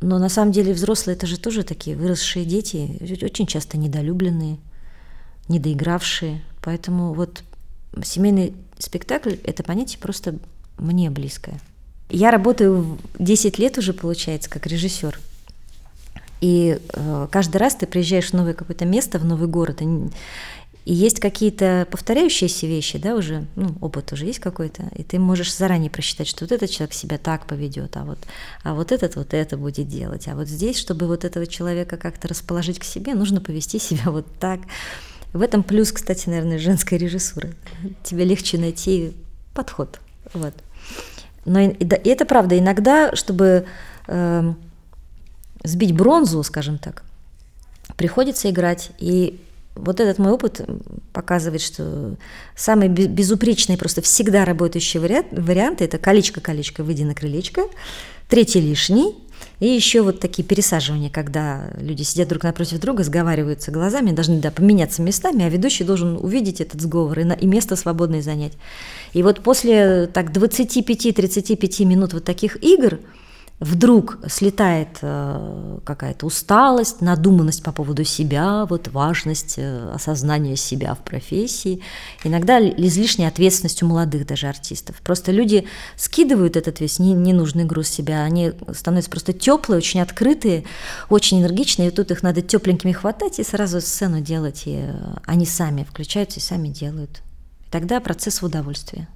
но 0.00 0.18
на 0.18 0.28
самом 0.28 0.52
деле 0.52 0.72
взрослые 0.72 1.16
это 1.16 1.26
же 1.26 1.38
тоже 1.38 1.62
такие 1.62 1.96
выросшие 1.96 2.44
дети, 2.44 2.98
очень 3.24 3.46
часто 3.46 3.78
недолюбленные, 3.78 4.58
недоигравшие. 5.48 6.42
Поэтому 6.62 7.14
вот 7.14 7.42
семейный 8.02 8.54
спектакль– 8.78 9.36
это 9.44 9.62
понятие 9.62 9.98
просто 10.00 10.38
мне 10.78 11.10
близкое. 11.10 11.60
Я 12.08 12.30
работаю 12.30 12.98
10 13.18 13.58
лет 13.58 13.78
уже, 13.78 13.92
получается, 13.92 14.48
как 14.48 14.66
режиссер. 14.66 15.18
И 16.40 16.78
э, 16.92 17.28
каждый 17.30 17.56
раз 17.56 17.74
ты 17.74 17.86
приезжаешь 17.86 18.30
в 18.30 18.34
новое 18.34 18.54
какое-то 18.54 18.84
место, 18.84 19.18
в 19.18 19.24
новый 19.24 19.48
город, 19.48 19.80
и, 19.80 19.86
и 20.84 20.94
есть 20.94 21.18
какие-то 21.18 21.88
повторяющиеся 21.90 22.66
вещи, 22.66 22.98
да, 22.98 23.14
уже, 23.14 23.46
ну, 23.56 23.74
опыт 23.80 24.12
уже 24.12 24.26
есть 24.26 24.38
какой-то, 24.38 24.84
и 24.94 25.02
ты 25.02 25.18
можешь 25.18 25.54
заранее 25.54 25.90
просчитать, 25.90 26.28
что 26.28 26.44
вот 26.44 26.52
этот 26.52 26.70
человек 26.70 26.92
себя 26.92 27.16
так 27.16 27.46
поведет, 27.46 27.96
а 27.96 28.04
вот, 28.04 28.18
а 28.62 28.74
вот 28.74 28.92
этот 28.92 29.16
вот 29.16 29.32
это 29.32 29.56
будет 29.56 29.88
делать, 29.88 30.28
а 30.28 30.34
вот 30.34 30.46
здесь, 30.46 30.78
чтобы 30.78 31.06
вот 31.06 31.24
этого 31.24 31.46
человека 31.46 31.96
как-то 31.96 32.28
расположить 32.28 32.78
к 32.78 32.84
себе, 32.84 33.14
нужно 33.14 33.40
повести 33.40 33.78
себя 33.78 34.04
вот 34.10 34.26
так. 34.38 34.60
В 35.32 35.42
этом 35.42 35.62
плюс, 35.62 35.90
кстати, 35.90 36.28
наверное, 36.28 36.58
женской 36.58 36.98
режиссуры. 36.98 37.54
Тебе 38.04 38.24
легче 38.24 38.58
найти 38.58 39.12
подход. 39.54 40.00
Вот. 40.32 40.54
Но 41.46 41.60
и, 41.60 41.68
и 41.68 42.08
это 42.08 42.26
правда. 42.26 42.58
Иногда, 42.58 43.14
чтобы 43.16 43.66
э, 44.06 44.52
сбить 45.64 45.96
бронзу, 45.96 46.42
скажем 46.42 46.78
так, 46.78 47.02
приходится 47.96 48.50
играть. 48.50 48.90
И 48.98 49.40
вот 49.74 50.00
этот 50.00 50.18
мой 50.18 50.32
опыт 50.32 50.60
показывает, 51.12 51.62
что 51.62 52.16
самый 52.54 52.88
безупречный, 52.88 53.78
просто 53.78 54.02
всегда 54.02 54.44
работающий 54.44 55.00
вариант, 55.00 55.28
вариант 55.30 55.82
это 55.82 55.98
колечко-колечко, 55.98 56.82
выйди 56.82 57.04
на 57.04 57.14
крылечко, 57.14 57.62
третий 58.28 58.60
лишний, 58.60 59.14
и 59.58 59.66
еще 59.66 60.02
вот 60.02 60.20
такие 60.20 60.44
пересаживания, 60.44 61.08
когда 61.08 61.70
люди 61.78 62.02
сидят 62.02 62.28
друг 62.28 62.42
напротив 62.42 62.78
друга, 62.78 63.04
сговариваются 63.04 63.70
глазами, 63.70 64.12
должны 64.12 64.38
да, 64.38 64.50
поменяться 64.50 65.02
местами, 65.02 65.44
а 65.44 65.48
ведущий 65.48 65.84
должен 65.84 66.16
увидеть 66.16 66.60
этот 66.60 66.80
сговор 66.80 67.18
и, 67.18 67.24
на, 67.24 67.32
и 67.32 67.46
место 67.46 67.76
свободное 67.76 68.22
занять. 68.22 68.52
И 69.14 69.22
вот 69.22 69.40
после 69.40 70.06
так 70.06 70.30
25-35 70.30 71.84
минут 71.84 72.12
вот 72.12 72.24
таких 72.24 72.62
игр– 72.62 72.98
вдруг 73.58 74.18
слетает 74.28 74.98
э, 75.00 75.78
какая-то 75.84 76.26
усталость, 76.26 77.00
надуманность 77.00 77.62
по 77.62 77.72
поводу 77.72 78.04
себя, 78.04 78.66
вот 78.66 78.88
важность 78.88 79.54
э, 79.56 79.92
осознания 79.94 80.56
себя 80.56 80.94
в 80.94 80.98
профессии, 80.98 81.82
иногда 82.22 82.60
излишняя 82.60 83.28
ответственность 83.28 83.82
у 83.82 83.86
молодых 83.86 84.26
даже 84.26 84.46
артистов. 84.48 84.96
Просто 85.02 85.32
люди 85.32 85.66
скидывают 85.96 86.56
этот 86.56 86.80
весь 86.80 86.98
ненужный 86.98 87.64
груз 87.64 87.88
себя, 87.88 88.24
они 88.24 88.52
становятся 88.74 89.10
просто 89.10 89.32
теплые, 89.32 89.78
очень 89.78 90.02
открытые, 90.02 90.64
очень 91.08 91.40
энергичные, 91.40 91.88
и 91.88 91.92
тут 91.92 92.10
их 92.10 92.22
надо 92.22 92.42
тепленькими 92.42 92.92
хватать 92.92 93.38
и 93.38 93.44
сразу 93.44 93.80
сцену 93.80 94.20
делать, 94.20 94.64
и 94.66 94.80
э, 94.82 94.94
они 95.24 95.46
сами 95.46 95.84
включаются 95.84 96.40
и 96.40 96.42
сами 96.42 96.68
делают. 96.68 97.22
И 97.66 97.70
тогда 97.70 98.00
процесс 98.00 98.42
в 98.42 98.44
удовольствии. 98.44 99.08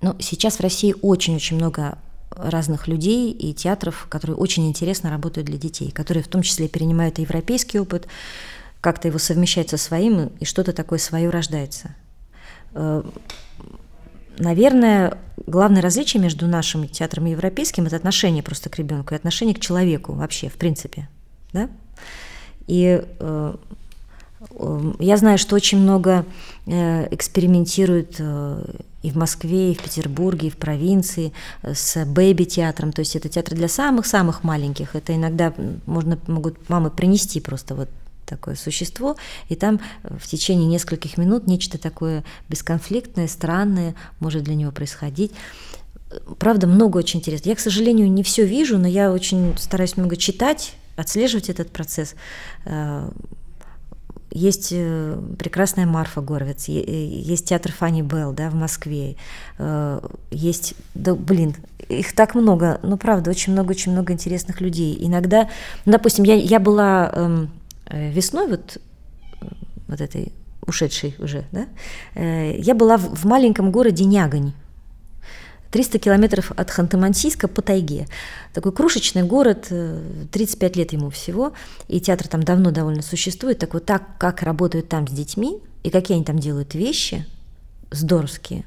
Но 0.00 0.16
сейчас 0.20 0.58
в 0.58 0.60
России 0.60 0.94
очень-очень 1.02 1.56
много 1.56 1.98
разных 2.30 2.88
людей 2.88 3.30
и 3.30 3.54
театров, 3.54 4.06
которые 4.08 4.36
очень 4.36 4.68
интересно 4.68 5.10
работают 5.10 5.46
для 5.46 5.58
детей, 5.58 5.90
которые 5.90 6.22
в 6.22 6.28
том 6.28 6.42
числе 6.42 6.68
перенимают 6.68 7.18
европейский 7.18 7.80
опыт, 7.80 8.06
как-то 8.80 9.08
его 9.08 9.18
совмещают 9.18 9.70
со 9.70 9.76
своим, 9.76 10.30
и 10.38 10.44
что-то 10.44 10.72
такое 10.72 10.98
свое 10.98 11.30
рождается. 11.30 11.94
Э, 12.74 13.02
наверное, 14.38 15.18
главное 15.46 15.82
различие 15.82 16.22
между 16.22 16.46
нашим 16.46 16.86
театром 16.88 17.26
и 17.26 17.30
европейским– 17.30 17.86
это 17.86 17.96
отношение 17.96 18.42
просто 18.42 18.70
к 18.70 18.78
ребенку 18.78 19.14
и 19.14 19.16
отношение 19.16 19.54
к 19.54 19.60
человеку 19.60 20.12
вообще, 20.12 20.48
в 20.48 20.54
принципе. 20.54 21.08
Да? 21.52 21.68
И 22.66 23.02
э, 23.18 23.54
Эм, 24.58 24.96
я 24.98 25.16
знаю, 25.16 25.38
что 25.38 25.56
очень 25.56 25.78
много 25.78 26.24
э, 26.66 27.08
экспериментируют 27.14 28.16
э, 28.18 28.64
и 29.02 29.10
в 29.10 29.16
Москве, 29.16 29.72
и 29.72 29.74
в 29.74 29.82
Петербурге, 29.82 30.48
и 30.48 30.50
в 30.50 30.56
провинции 30.56 31.32
э, 31.62 31.74
с 31.74 32.04
бэби-театром. 32.04 32.92
То 32.92 33.00
есть 33.00 33.16
это 33.16 33.28
театр 33.28 33.54
для 33.54 33.68
самых-самых 33.68 34.44
маленьких. 34.44 34.96
Это 34.96 35.14
иногда 35.14 35.52
можно, 35.86 36.18
могут 36.26 36.68
мамы 36.68 36.90
принести 36.90 37.40
просто 37.40 37.74
вот 37.74 37.88
такое 38.26 38.56
существо, 38.56 39.16
и 39.48 39.54
там 39.54 39.80
в 40.02 40.26
течение 40.26 40.66
нескольких 40.66 41.16
минут 41.16 41.46
нечто 41.46 41.78
такое 41.78 42.24
бесконфликтное, 42.50 43.26
странное 43.26 43.94
может 44.20 44.42
для 44.42 44.54
него 44.54 44.70
происходить. 44.70 45.32
Правда, 46.38 46.66
много 46.66 46.98
очень 46.98 47.20
интересно. 47.20 47.48
Я, 47.48 47.56
к 47.56 47.60
сожалению, 47.60 48.10
не 48.10 48.22
все 48.22 48.44
вижу, 48.44 48.76
но 48.78 48.86
я 48.86 49.12
очень 49.12 49.56
стараюсь 49.56 49.96
много 49.96 50.16
читать, 50.16 50.74
отслеживать 50.96 51.48
этот 51.48 51.70
процесс 51.70 52.14
есть 54.30 54.68
э, 54.72 55.20
прекрасная 55.38 55.86
Марфа 55.86 56.20
Горвиц, 56.20 56.68
э, 56.68 56.72
есть 56.72 57.46
театр 57.46 57.72
Фанни 57.72 58.02
Белл 58.02 58.32
да, 58.32 58.50
в 58.50 58.54
Москве, 58.54 59.16
э, 59.58 60.00
есть, 60.30 60.74
да, 60.94 61.14
блин, 61.14 61.54
их 61.88 62.14
так 62.14 62.34
много, 62.34 62.78
ну, 62.82 62.96
правда, 62.96 63.30
очень 63.30 63.52
много-очень 63.52 63.92
много 63.92 64.12
интересных 64.12 64.60
людей. 64.60 64.96
Иногда, 65.00 65.48
ну, 65.86 65.92
допустим, 65.92 66.24
я, 66.24 66.34
я 66.34 66.60
была 66.60 67.10
эм, 67.14 67.50
весной 67.90 68.48
вот, 68.48 68.78
вот 69.86 70.00
этой 70.00 70.32
ушедшей 70.66 71.16
уже, 71.18 71.44
да, 71.50 71.66
я 72.14 72.74
была 72.74 72.98
в 72.98 73.24
маленьком 73.24 73.72
городе 73.72 74.04
Нягань, 74.04 74.52
300 75.70 75.98
километров 75.98 76.52
от 76.52 76.70
Ханты-Мансийска 76.70 77.46
по 77.48 77.62
тайге. 77.62 78.06
Такой 78.54 78.72
крошечный 78.72 79.22
город, 79.22 79.70
35 80.32 80.76
э, 80.76 80.78
лет 80.78 80.92
ему 80.92 81.10
всего, 81.10 81.52
и 81.88 82.00
театр 82.00 82.28
там 82.28 82.42
давно 82.42 82.70
довольно 82.70 83.02
существует. 83.02 83.58
Так 83.58 83.74
вот, 83.74 83.84
так 83.84 84.18
как 84.18 84.42
работают 84.42 84.88
там 84.88 85.06
с 85.06 85.10
детьми, 85.10 85.58
и 85.82 85.90
какие 85.90 86.16
они 86.16 86.24
там 86.24 86.38
делают 86.38 86.74
вещи, 86.74 87.26
здоровские, 87.90 88.64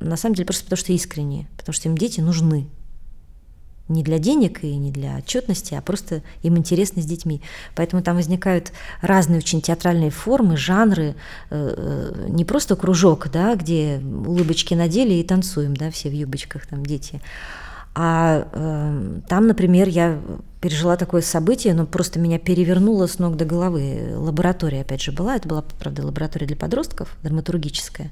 на 0.00 0.16
самом 0.16 0.34
деле 0.34 0.46
просто 0.46 0.64
потому 0.64 0.78
что 0.78 0.92
искренние, 0.92 1.46
потому 1.56 1.72
что 1.72 1.88
им 1.88 1.96
дети 1.96 2.20
нужны, 2.20 2.68
не 3.92 4.02
для 4.02 4.18
денег 4.18 4.64
и 4.64 4.76
не 4.76 4.90
для 4.90 5.18
отчетности, 5.18 5.74
а 5.74 5.80
просто 5.80 6.22
им 6.42 6.56
интересно 6.56 7.02
с 7.02 7.04
детьми. 7.04 7.40
Поэтому 7.74 8.02
там 8.02 8.16
возникают 8.16 8.72
разные 9.00 9.38
очень 9.38 9.60
театральные 9.60 10.10
формы, 10.10 10.56
жанры, 10.56 11.14
э, 11.50 11.74
э, 11.76 12.26
не 12.28 12.44
просто 12.44 12.76
кружок, 12.76 13.28
да, 13.30 13.54
где 13.54 14.00
улыбочки 14.02 14.74
надели 14.74 15.14
и 15.14 15.24
танцуем, 15.24 15.76
да, 15.76 15.90
все 15.90 16.08
в 16.08 16.12
юбочках, 16.12 16.66
там 16.66 16.84
дети. 16.84 17.20
А 17.94 18.48
э, 18.52 19.20
там, 19.28 19.46
например, 19.46 19.88
я 19.88 20.18
пережила 20.60 20.96
такое 20.96 21.20
событие, 21.20 21.74
но 21.74 21.84
просто 21.86 22.18
меня 22.18 22.38
перевернуло 22.38 23.06
с 23.06 23.18
ног 23.18 23.36
до 23.36 23.44
головы. 23.44 24.14
Лаборатория, 24.16 24.80
опять 24.80 25.02
же, 25.02 25.12
была. 25.12 25.36
Это 25.36 25.48
была, 25.48 25.62
правда, 25.78 26.06
лаборатория 26.06 26.46
для 26.46 26.56
подростков, 26.56 27.16
драматургическая. 27.22 28.10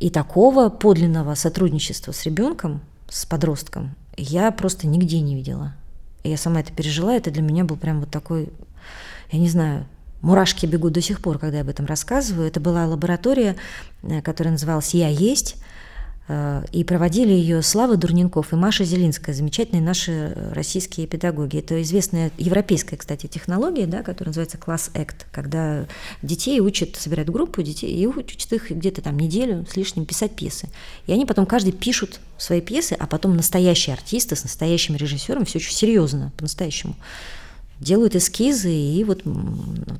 И 0.00 0.10
такого 0.10 0.68
подлинного 0.68 1.34
сотрудничества 1.34 2.12
с 2.12 2.24
ребенком, 2.24 2.80
с 3.08 3.24
подростком, 3.24 3.94
я 4.16 4.50
просто 4.50 4.86
нигде 4.86 5.20
не 5.20 5.34
видела. 5.34 5.74
я 6.24 6.36
сама 6.36 6.60
это 6.60 6.72
пережила, 6.72 7.14
это 7.14 7.30
для 7.30 7.42
меня 7.42 7.64
был 7.64 7.76
прям 7.76 8.00
вот 8.00 8.10
такой, 8.10 8.50
я 9.30 9.38
не 9.38 9.48
знаю, 9.48 9.86
мурашки 10.22 10.66
бегут 10.66 10.92
до 10.92 11.00
сих 11.00 11.20
пор, 11.20 11.38
когда 11.38 11.58
я 11.58 11.62
об 11.62 11.68
этом 11.68 11.86
рассказываю. 11.86 12.48
Это 12.48 12.60
была 12.60 12.86
лаборатория, 12.86 13.56
э, 14.02 14.22
которая 14.22 14.52
называлась 14.52 14.94
«Я 14.94 15.08
есть», 15.08 15.56
и 16.28 16.82
проводили 16.82 17.32
ее 17.32 17.62
Слава 17.62 17.96
Дурненков 17.96 18.52
и 18.52 18.56
Маша 18.56 18.84
Зелинская, 18.84 19.32
замечательные 19.32 19.80
наши 19.80 20.36
российские 20.52 21.06
педагоги. 21.06 21.58
Это 21.58 21.80
известная 21.82 22.32
европейская, 22.36 22.96
кстати, 22.96 23.28
технология, 23.28 23.86
да, 23.86 24.02
которая 24.02 24.30
называется 24.30 24.58
класс 24.58 24.90
Act, 24.94 25.26
когда 25.30 25.86
детей 26.22 26.58
учат, 26.58 26.96
собирают 26.96 27.30
группу 27.30 27.62
детей 27.62 27.96
и 27.96 28.06
учат 28.06 28.52
их 28.52 28.70
где-то 28.72 29.02
там 29.02 29.16
неделю 29.16 29.64
с 29.70 29.76
лишним 29.76 30.04
писать 30.04 30.34
пьесы. 30.34 30.68
И 31.06 31.12
они 31.12 31.26
потом 31.26 31.46
каждый 31.46 31.72
пишут 31.72 32.18
свои 32.38 32.60
пьесы, 32.60 32.94
а 32.98 33.06
потом 33.06 33.36
настоящие 33.36 33.94
артисты 33.94 34.34
с 34.34 34.42
настоящим 34.42 34.96
режиссером, 34.96 35.44
все 35.44 35.58
очень 35.58 35.74
серьезно, 35.74 36.32
по-настоящему, 36.36 36.96
делают 37.78 38.16
эскизы. 38.16 38.72
И 38.72 39.04
вот 39.04 39.22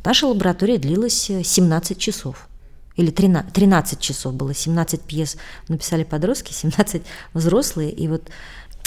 наша 0.04 0.26
лаборатория 0.26 0.78
длилась 0.78 1.30
17 1.45 1.99
часов 1.99 2.49
или 2.96 3.10
13, 3.10 3.52
13 3.52 4.00
часов 4.00 4.34
было, 4.34 4.54
17 4.54 5.00
пьес 5.02 5.36
написали 5.68 6.04
подростки, 6.04 6.52
17 6.52 7.02
взрослые, 7.34 7.90
и 7.90 8.08
вот 8.08 8.30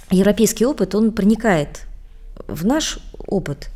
европейский 0.09 0.65
опыт, 0.65 0.95
он 0.95 1.11
проникает 1.11 1.81
в 2.47 2.65
наш 2.65 2.99
опыт, 3.27 3.69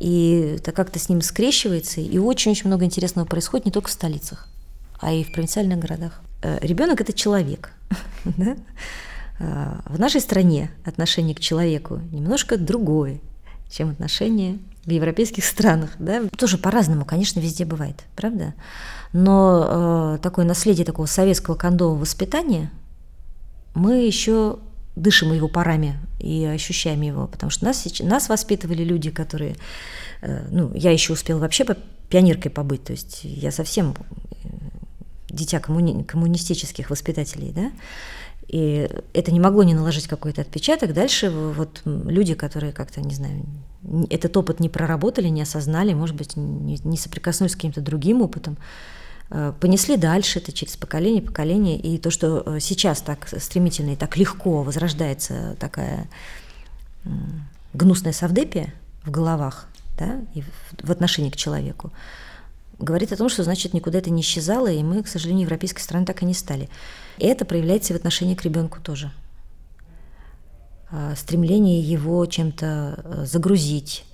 и 0.00 0.56
это 0.58 0.72
как-то 0.72 0.98
с 0.98 1.08
ним 1.08 1.20
скрещивается, 1.22 2.00
и 2.00 2.18
очень-очень 2.18 2.66
много 2.66 2.84
интересного 2.84 3.26
происходит 3.26 3.66
не 3.66 3.72
только 3.72 3.88
в 3.88 3.92
столицах, 3.92 4.48
а 5.00 5.12
и 5.12 5.24
в 5.24 5.32
провинциальных 5.32 5.78
городах. 5.78 6.20
Э, 6.42 6.58
Ребенок 6.60 7.00
это 7.00 7.12
человек? 7.12 7.72
А, 9.38 9.82
в 9.84 10.00
нашей 10.00 10.22
стране 10.22 10.70
отношение 10.86 11.34
к 11.34 11.40
человеку 11.40 12.00
немножко 12.10 12.56
другое, 12.56 13.20
чем 13.68 13.90
отношение 13.90 14.58
в 14.86 14.90
европейских 14.90 15.44
странах. 15.44 15.90
Да? 15.98 16.22
Тоже 16.38 16.58
по-разному, 16.58 17.04
конечно, 17.04 17.40
везде 17.40 17.64
бывает, 17.64 18.04
правда? 18.14 18.54
Но 19.12 20.14
э, 20.16 20.18
такое 20.22 20.44
наследие 20.44 20.86
такого 20.86 21.06
советского 21.06 21.56
кондового 21.56 21.98
воспитания 21.98 22.70
мы 23.74 24.04
еще 24.06 24.58
дышим 24.94 25.32
его 25.32 25.48
парами 25.48 25.98
и 26.18 26.44
ощущаем 26.44 27.02
его, 27.02 27.26
потому 27.26 27.50
что 27.50 27.64
нас, 27.66 27.84
нас 28.00 28.28
воспитывали 28.28 28.82
люди, 28.82 29.10
которые, 29.10 29.56
э, 30.22 30.46
ну, 30.50 30.72
я 30.74 30.92
еще 30.92 31.12
успела 31.12 31.40
вообще 31.40 31.66
пионеркой 32.08 32.50
побыть, 32.50 32.84
то 32.84 32.92
есть 32.92 33.20
я 33.24 33.50
совсем 33.50 33.94
э, 34.44 34.48
дитя 35.28 35.58
коммуни 35.58 36.04
коммунистических 36.04 36.90
воспитателей, 36.90 37.52
да, 37.52 37.72
и 38.48 38.88
это 39.12 39.32
не 39.32 39.40
могло 39.40 39.64
не 39.64 39.74
наложить 39.74 40.06
какой-то 40.06 40.42
отпечаток. 40.42 40.92
Дальше 40.92 41.30
вот 41.30 41.82
люди, 41.84 42.34
которые 42.34 42.72
как-то, 42.72 43.00
не 43.00 43.14
знаю, 43.14 43.44
этот 44.10 44.36
опыт 44.36 44.60
не 44.60 44.68
проработали, 44.68 45.28
не 45.28 45.42
осознали, 45.42 45.92
может 45.94 46.16
быть, 46.16 46.36
не, 46.36 46.96
соприкоснулись 46.96 47.52
с 47.52 47.56
каким-то 47.56 47.80
другим 47.80 48.22
опытом, 48.22 48.56
э, 49.30 49.52
понесли 49.60 49.96
дальше 49.96 50.38
это 50.38 50.52
через 50.52 50.76
поколение, 50.76 51.22
поколение. 51.22 51.78
И 51.78 51.98
то, 51.98 52.10
что 52.10 52.42
э, 52.44 52.60
сейчас 52.60 53.00
так 53.00 53.28
стремительно 53.38 53.92
и 53.92 53.96
так 53.96 54.16
легко 54.16 54.62
возрождается 54.62 55.56
такая 55.58 56.08
гнусная 57.72 58.12
совдепия 58.12 58.74
в 59.04 59.10
головах, 59.10 59.68
да, 59.98 60.20
и 60.34 60.42
в 60.82 60.90
отношении 60.90 61.30
к 61.30 61.36
человеку, 61.36 61.92
говорит 62.78 63.12
о 63.12 63.16
том, 63.16 63.28
что, 63.28 63.44
значит, 63.44 63.74
никуда 63.74 63.98
это 63.98 64.10
не 64.10 64.22
исчезало, 64.22 64.68
и 64.68 64.82
мы, 64.82 65.02
к 65.02 65.08
сожалению, 65.08 65.42
европейской 65.42 65.80
страной 65.80 66.06
так 66.06 66.22
и 66.22 66.26
не 66.26 66.34
стали. 66.34 66.68
И 67.18 67.26
это 67.26 67.44
проявляется 67.44 67.92
и 67.92 67.96
в 67.96 67.98
отношении 67.98 68.34
к 68.34 68.42
ребенку 68.42 68.80
тоже. 68.80 69.12
А, 70.88 71.16
стремление 71.16 71.80
его 71.80 72.24
чем-то 72.26 73.00
э, 73.02 73.24
загрузить, 73.26 74.04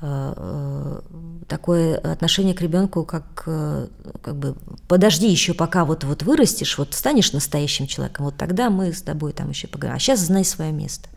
э, 0.00 1.00
такое 1.48 1.98
отношение 1.98 2.54
к 2.54 2.60
ребенку, 2.60 3.04
как, 3.04 3.42
э, 3.46 3.88
как 4.22 4.36
бы 4.36 4.54
подожди 4.86 5.28
еще 5.28 5.54
пока 5.54 5.84
вот, 5.84 6.04
вот 6.04 6.22
вырастешь, 6.22 6.78
вот 6.78 6.94
станешь 6.94 7.32
настоящим 7.32 7.88
человеком, 7.88 8.26
вот 8.26 8.36
тогда 8.36 8.70
мы 8.70 8.92
с 8.92 9.02
тобой 9.02 9.32
там 9.32 9.50
еще 9.50 9.66
поговорим. 9.66 9.96
А 9.96 9.98
сейчас 9.98 10.20
знай 10.20 10.44
свое 10.44 10.70
место. 10.70 11.08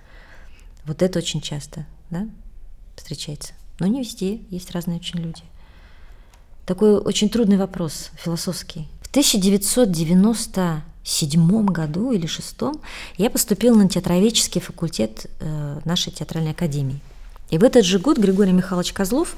Вот 0.86 1.04
это 1.04 1.20
очень 1.20 1.42
часто 1.42 1.86
да, 2.10 2.28
встречается. 2.96 3.54
Но 3.78 3.86
не 3.86 4.00
везде, 4.00 4.42
есть 4.50 4.72
разные 4.72 4.98
очень 4.98 5.20
люди. 5.20 5.44
Такой 6.66 6.98
очень 6.98 7.30
трудный 7.30 7.58
вопрос, 7.58 8.10
философский. 8.16 8.88
В 9.02 9.10
1997 11.04 11.66
году 11.66 12.12
или 12.12 12.26
шестом 12.28 12.80
я 13.18 13.30
поступила 13.30 13.76
на 13.76 13.90
театроведческий 13.90 14.62
факультет 14.62 15.28
э, 15.40 15.80
нашей 15.84 16.12
театральной 16.12 16.52
академии. 16.52 17.00
И 17.50 17.58
в 17.58 17.64
этот 17.64 17.86
же 17.86 18.00
год 18.00 18.18
Григорий 18.18 18.54
Михайлович 18.54 18.94
Козлов 18.94 19.36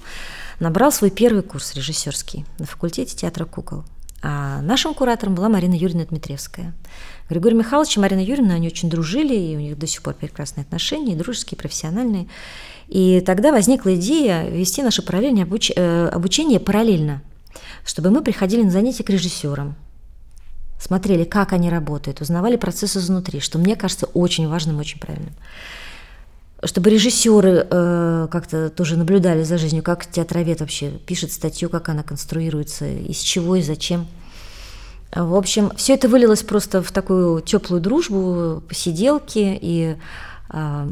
набрал 0.59 0.91
свой 0.91 1.09
первый 1.09 1.41
курс 1.41 1.73
режиссерский 1.75 2.45
на 2.59 2.65
факультете 2.65 3.15
театра 3.15 3.45
кукол. 3.45 3.83
А 4.21 4.61
нашим 4.61 4.93
куратором 4.93 5.35
была 5.35 5.49
Марина 5.49 5.73
Юрьевна 5.73 6.05
Дмитревская. 6.05 6.73
Григорий 7.29 7.55
Михайлович 7.55 7.97
и 7.97 7.99
Марина 7.99 8.23
Юрьевна, 8.23 8.55
они 8.55 8.67
очень 8.67 8.89
дружили, 8.89 9.35
и 9.35 9.55
у 9.55 9.59
них 9.59 9.77
до 9.77 9.87
сих 9.87 10.01
пор 10.01 10.13
прекрасные 10.13 10.63
отношения, 10.63 11.13
и 11.13 11.15
дружеские, 11.15 11.57
и 11.57 11.59
профессиональные. 11.59 12.27
И 12.87 13.21
тогда 13.25 13.51
возникла 13.51 13.95
идея 13.95 14.47
вести 14.47 14.83
наше 14.83 15.01
параллельное 15.01 15.43
обуч... 15.43 15.71
Э, 15.75 16.07
обучение 16.07 16.59
параллельно, 16.59 17.21
чтобы 17.83 18.11
мы 18.11 18.21
приходили 18.21 18.63
на 18.63 18.71
занятия 18.71 19.03
к 19.03 19.09
режиссерам, 19.09 19.75
смотрели, 20.85 21.23
как 21.23 21.51
они 21.53 21.69
работают, 21.71 22.21
узнавали 22.21 22.57
процесс 22.57 22.95
изнутри, 22.95 23.39
что 23.39 23.57
мне 23.57 23.75
кажется 23.75 24.05
очень 24.13 24.47
важным, 24.47 24.77
очень 24.79 24.99
правильным. 24.99 25.33
Чтобы 26.63 26.91
режиссеры 26.91 27.67
э, 27.69 28.27
как-то 28.31 28.69
тоже 28.69 28.95
наблюдали 28.95 29.43
за 29.43 29.57
жизнью, 29.57 29.81
как 29.81 30.05
театровед 30.05 30.59
вообще 30.59 30.91
пишет 30.91 31.31
статью, 31.31 31.69
как 31.69 31.89
она 31.89 32.03
конструируется, 32.03 32.87
из 32.87 33.17
чего 33.17 33.55
и 33.55 33.63
зачем. 33.63 34.07
В 35.11 35.35
общем, 35.35 35.71
все 35.75 35.95
это 35.95 36.07
вылилось 36.07 36.43
просто 36.43 36.83
в 36.83 36.91
такую 36.91 37.41
теплую 37.41 37.81
дружбу, 37.81 38.61
посиделки 38.67 39.57
и 39.61 39.95
э, 40.51 40.89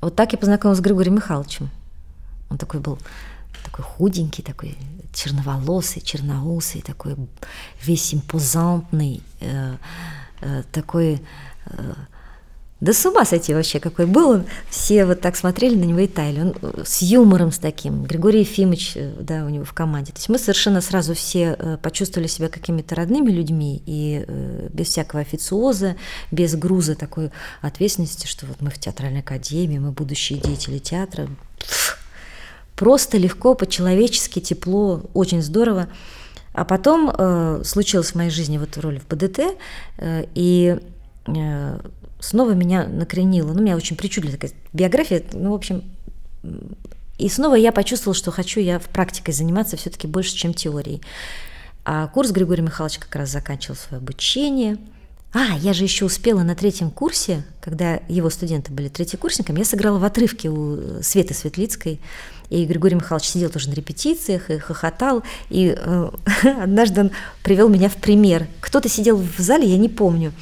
вот 0.00 0.14
так 0.14 0.32
я 0.32 0.38
познакомилась 0.38 0.78
с 0.78 0.82
Григорием 0.82 1.16
Михайловичем. 1.16 1.68
Он 2.48 2.58
такой 2.58 2.78
был 2.78 2.98
такой 3.64 3.84
худенький, 3.84 4.42
такой 4.42 4.76
черноволосый, 5.12 6.02
черноусый, 6.02 6.82
такой 6.82 7.16
весь 7.82 8.14
импозантный, 8.14 9.22
э, 9.40 9.76
э, 10.40 10.62
такой 10.72 11.22
э, 11.66 11.94
да 12.84 12.92
с 12.92 13.06
ума 13.06 13.24
сойти 13.24 13.54
вообще, 13.54 13.80
какой 13.80 14.04
был 14.04 14.28
он. 14.28 14.44
Все 14.68 15.06
вот 15.06 15.22
так 15.22 15.36
смотрели 15.36 15.74
на 15.74 15.84
него 15.84 16.00
и 16.00 16.06
таяли. 16.06 16.40
Он 16.40 16.54
э, 16.60 16.82
с 16.84 17.00
юмором 17.00 17.50
с 17.50 17.58
таким. 17.58 18.04
Григорий 18.04 18.40
Ефимович, 18.40 18.92
э, 18.96 19.14
да, 19.20 19.46
у 19.46 19.48
него 19.48 19.64
в 19.64 19.72
команде. 19.72 20.12
То 20.12 20.18
есть 20.18 20.28
мы 20.28 20.38
совершенно 20.38 20.82
сразу 20.82 21.14
все 21.14 21.56
э, 21.58 21.78
почувствовали 21.80 22.26
себя 22.26 22.50
какими-то 22.50 22.94
родными 22.94 23.30
людьми 23.30 23.82
и 23.86 24.26
без 24.70 24.88
всякого 24.88 25.22
официоза, 25.22 25.96
без 26.30 26.56
груза 26.56 26.94
такой 26.94 27.30
ответственности, 27.62 28.26
что 28.26 28.44
вот 28.44 28.60
мы 28.60 28.68
в 28.68 28.78
театральной 28.78 29.20
академии, 29.20 29.78
мы 29.78 29.92
будущие 29.92 30.38
деятели 30.38 30.78
театра. 30.78 31.28
Просто 32.76 33.18
легко, 33.18 33.54
по-человечески, 33.54 34.40
тепло, 34.40 35.02
очень 35.14 35.42
здорово. 35.42 35.88
А 36.52 36.64
потом 36.64 37.10
э, 37.10 37.62
случилась 37.64 38.12
в 38.12 38.14
моей 38.14 38.30
жизни 38.30 38.58
вот 38.58 38.76
роль 38.78 39.00
в 39.00 39.08
БДТ, 39.08 39.40
э, 39.98 40.26
и 40.34 40.78
э, 41.26 41.78
снова 42.20 42.52
меня 42.52 42.86
накренило. 42.86 43.52
Ну, 43.52 43.60
у 43.60 43.62
меня 43.62 43.76
очень 43.76 43.96
причудливая 43.96 44.38
такая 44.38 44.52
биография. 44.72 45.22
Ну, 45.32 45.50
в 45.50 45.54
общем, 45.54 45.82
и 47.18 47.28
снова 47.28 47.54
я 47.54 47.72
почувствовала, 47.72 48.14
что 48.14 48.30
хочу 48.30 48.60
я 48.60 48.78
в 48.78 48.88
практике 48.88 49.32
заниматься 49.32 49.76
все-таки 49.76 50.06
больше, 50.06 50.34
чем 50.34 50.54
теорией. 50.54 51.00
А 51.84 52.06
курс 52.08 52.30
Григорий 52.30 52.62
Михайлович 52.62 52.98
как 52.98 53.14
раз 53.14 53.30
заканчивал 53.30 53.76
свое 53.76 54.00
обучение. 54.00 54.78
А, 55.34 55.56
я 55.58 55.72
же 55.72 55.82
еще 55.82 56.04
успела 56.04 56.42
на 56.44 56.54
третьем 56.54 56.90
курсе, 56.90 57.42
когда 57.60 58.00
его 58.08 58.30
студенты 58.30 58.72
были 58.72 58.88
третьекурсниками, 58.88 59.58
я 59.58 59.64
сыграла 59.64 59.98
в 59.98 60.04
отрывке 60.04 60.48
у 60.48 61.02
Светы 61.02 61.34
Светлицкой 61.34 62.00
и 62.50 62.64
Григорий 62.66 62.94
Михайлович 62.94 63.28
сидел 63.28 63.50
тоже 63.50 63.68
на 63.68 63.74
репетициях 63.74 64.50
и 64.50 64.58
хохотал. 64.58 65.22
И 65.50 65.74
э, 65.76 66.10
однажды 66.62 67.00
он 67.00 67.10
привел 67.42 67.68
меня 67.68 67.88
в 67.88 67.96
пример. 67.96 68.46
Кто-то 68.60 68.88
сидел 68.88 69.16
в 69.16 69.38
зале, 69.38 69.66
я 69.66 69.78
не 69.78 69.88
помню. 69.88 70.32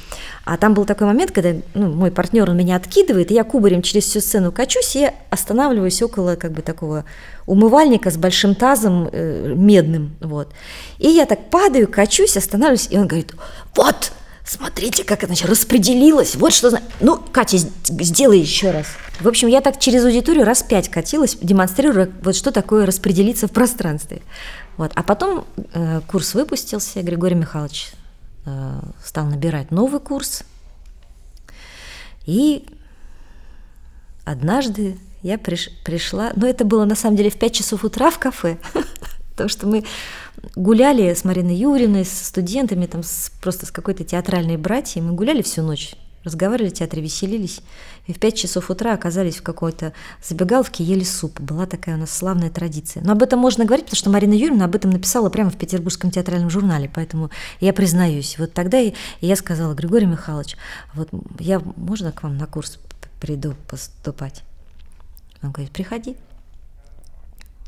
А 0.45 0.57
там 0.57 0.73
был 0.73 0.85
такой 0.85 1.07
момент, 1.07 1.31
когда 1.31 1.53
ну, 1.73 1.91
мой 1.91 2.11
партнер 2.11 2.49
он 2.49 2.57
меня 2.57 2.75
откидывает, 2.75 3.31
и 3.31 3.33
я 3.33 3.43
кубарем 3.43 3.81
через 3.81 4.03
всю 4.03 4.19
сцену 4.19 4.51
качусь 4.51 4.95
и 4.95 5.09
останавливаюсь 5.29 6.01
около 6.01 6.35
как 6.35 6.51
бы 6.51 6.61
такого 6.61 7.05
умывальника 7.45 8.11
с 8.11 8.17
большим 8.17 8.53
тазом 8.53 9.09
э, 9.11 9.53
медным. 9.55 10.15
Вот. 10.19 10.53
И 10.99 11.07
я 11.07 11.25
так 11.25 11.49
падаю, 11.49 11.87
качусь, 11.87 12.35
останавливаюсь, 12.35 12.89
и 12.91 12.97
он 12.97 13.07
говорит, 13.07 13.33
вот, 13.75 14.11
Смотрите, 14.45 15.05
как 15.05 15.19
это 15.19 15.27
значит, 15.27 15.49
распределилось. 15.49 16.35
Вот 16.35 16.53
что... 16.53 16.77
Ну, 16.99 17.17
Катя, 17.17 17.57
сделай 17.57 18.39
еще 18.39 18.71
раз. 18.71 18.87
В 19.21 19.27
общем, 19.27 19.47
я 19.47 19.61
так 19.61 19.79
через 19.79 20.03
аудиторию 20.03 20.43
раз 20.43 20.63
пять 20.63 20.89
катилась, 20.89 21.37
демонстрируя, 21.41 22.11
вот 22.21 22.35
что 22.35 22.51
такое 22.51 22.85
распределиться 22.85 23.47
в 23.47 23.51
пространстве. 23.51 24.21
Вот. 24.75 24.91
А 24.95 25.03
потом 25.03 25.45
э, 25.73 26.01
курс 26.07 26.33
выпустился, 26.33 27.01
Григорий 27.01 27.35
Михайлович 27.35 27.91
э, 28.45 28.79
стал 29.03 29.27
набирать 29.27 29.71
новый 29.71 30.01
курс. 30.01 30.43
И 32.25 32.65
однажды 34.25 34.97
я 35.21 35.37
приш, 35.37 35.69
пришла, 35.85 36.31
ну 36.35 36.45
это 36.45 36.65
было 36.65 36.83
на 36.83 36.95
самом 36.95 37.15
деле 37.15 37.29
в 37.29 37.37
5 37.37 37.53
часов 37.53 37.85
утра 37.85 38.11
в 38.11 38.19
кафе, 38.19 38.57
потому 39.33 39.49
что 39.49 39.67
мы 39.67 39.83
гуляли 40.55 41.13
с 41.13 41.23
Мариной 41.23 41.55
Юрьевной, 41.55 42.05
с 42.05 42.27
студентами, 42.27 42.85
там, 42.85 43.03
с, 43.03 43.31
просто 43.41 43.65
с 43.65 43.71
какой-то 43.71 44.03
театральной 44.03 44.57
братьей, 44.57 45.01
мы 45.01 45.13
гуляли 45.13 45.41
всю 45.41 45.61
ночь, 45.61 45.95
разговаривали 46.23 46.69
в 46.69 46.73
театре, 46.73 47.01
веселились, 47.01 47.61
и 48.07 48.13
в 48.13 48.19
5 48.19 48.35
часов 48.35 48.69
утра 48.69 48.93
оказались 48.93 49.37
в 49.37 49.43
какой-то 49.43 49.93
забегаловке, 50.23 50.83
ели 50.83 51.03
суп. 51.03 51.39
Была 51.39 51.65
такая 51.65 51.95
у 51.95 51.99
нас 51.99 52.11
славная 52.11 52.49
традиция. 52.49 53.03
Но 53.03 53.13
об 53.13 53.21
этом 53.21 53.39
можно 53.39 53.65
говорить, 53.65 53.85
потому 53.85 53.97
что 53.97 54.09
Марина 54.09 54.33
Юрьевна 54.33 54.65
об 54.65 54.75
этом 54.75 54.91
написала 54.91 55.29
прямо 55.29 55.49
в 55.49 55.57
Петербургском 55.57 56.11
театральном 56.11 56.49
журнале, 56.49 56.89
поэтому 56.93 57.29
я 57.59 57.73
признаюсь. 57.73 58.37
Вот 58.39 58.53
тогда 58.53 58.79
и 58.79 58.93
я 59.21 59.35
сказала, 59.35 59.73
Григорий 59.73 60.05
Михайлович, 60.05 60.57
вот 60.93 61.09
я, 61.39 61.61
можно 61.75 62.11
к 62.11 62.23
вам 62.23 62.37
на 62.37 62.47
курс 62.47 62.79
приду 63.19 63.55
поступать? 63.67 64.43
Он 65.41 65.51
говорит, 65.51 65.71
приходи. 65.71 66.15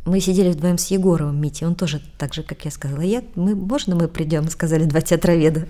Мы 0.06 0.20
сидели 0.20 0.52
вдвоем 0.52 0.78
с 0.78 0.88
Егоровым 0.88 1.42
Мити, 1.42 1.64
он 1.64 1.74
тоже 1.74 2.00
так 2.20 2.34
же, 2.34 2.44
как 2.44 2.64
я 2.64 2.70
сказала. 2.70 3.02
Я, 3.02 3.24
мы, 3.34 3.56
можно 3.56 3.96
мы 3.96 4.08
придем, 4.08 4.48
сказали 4.50 4.84
два 4.86 5.02
театроведа. 5.02 5.68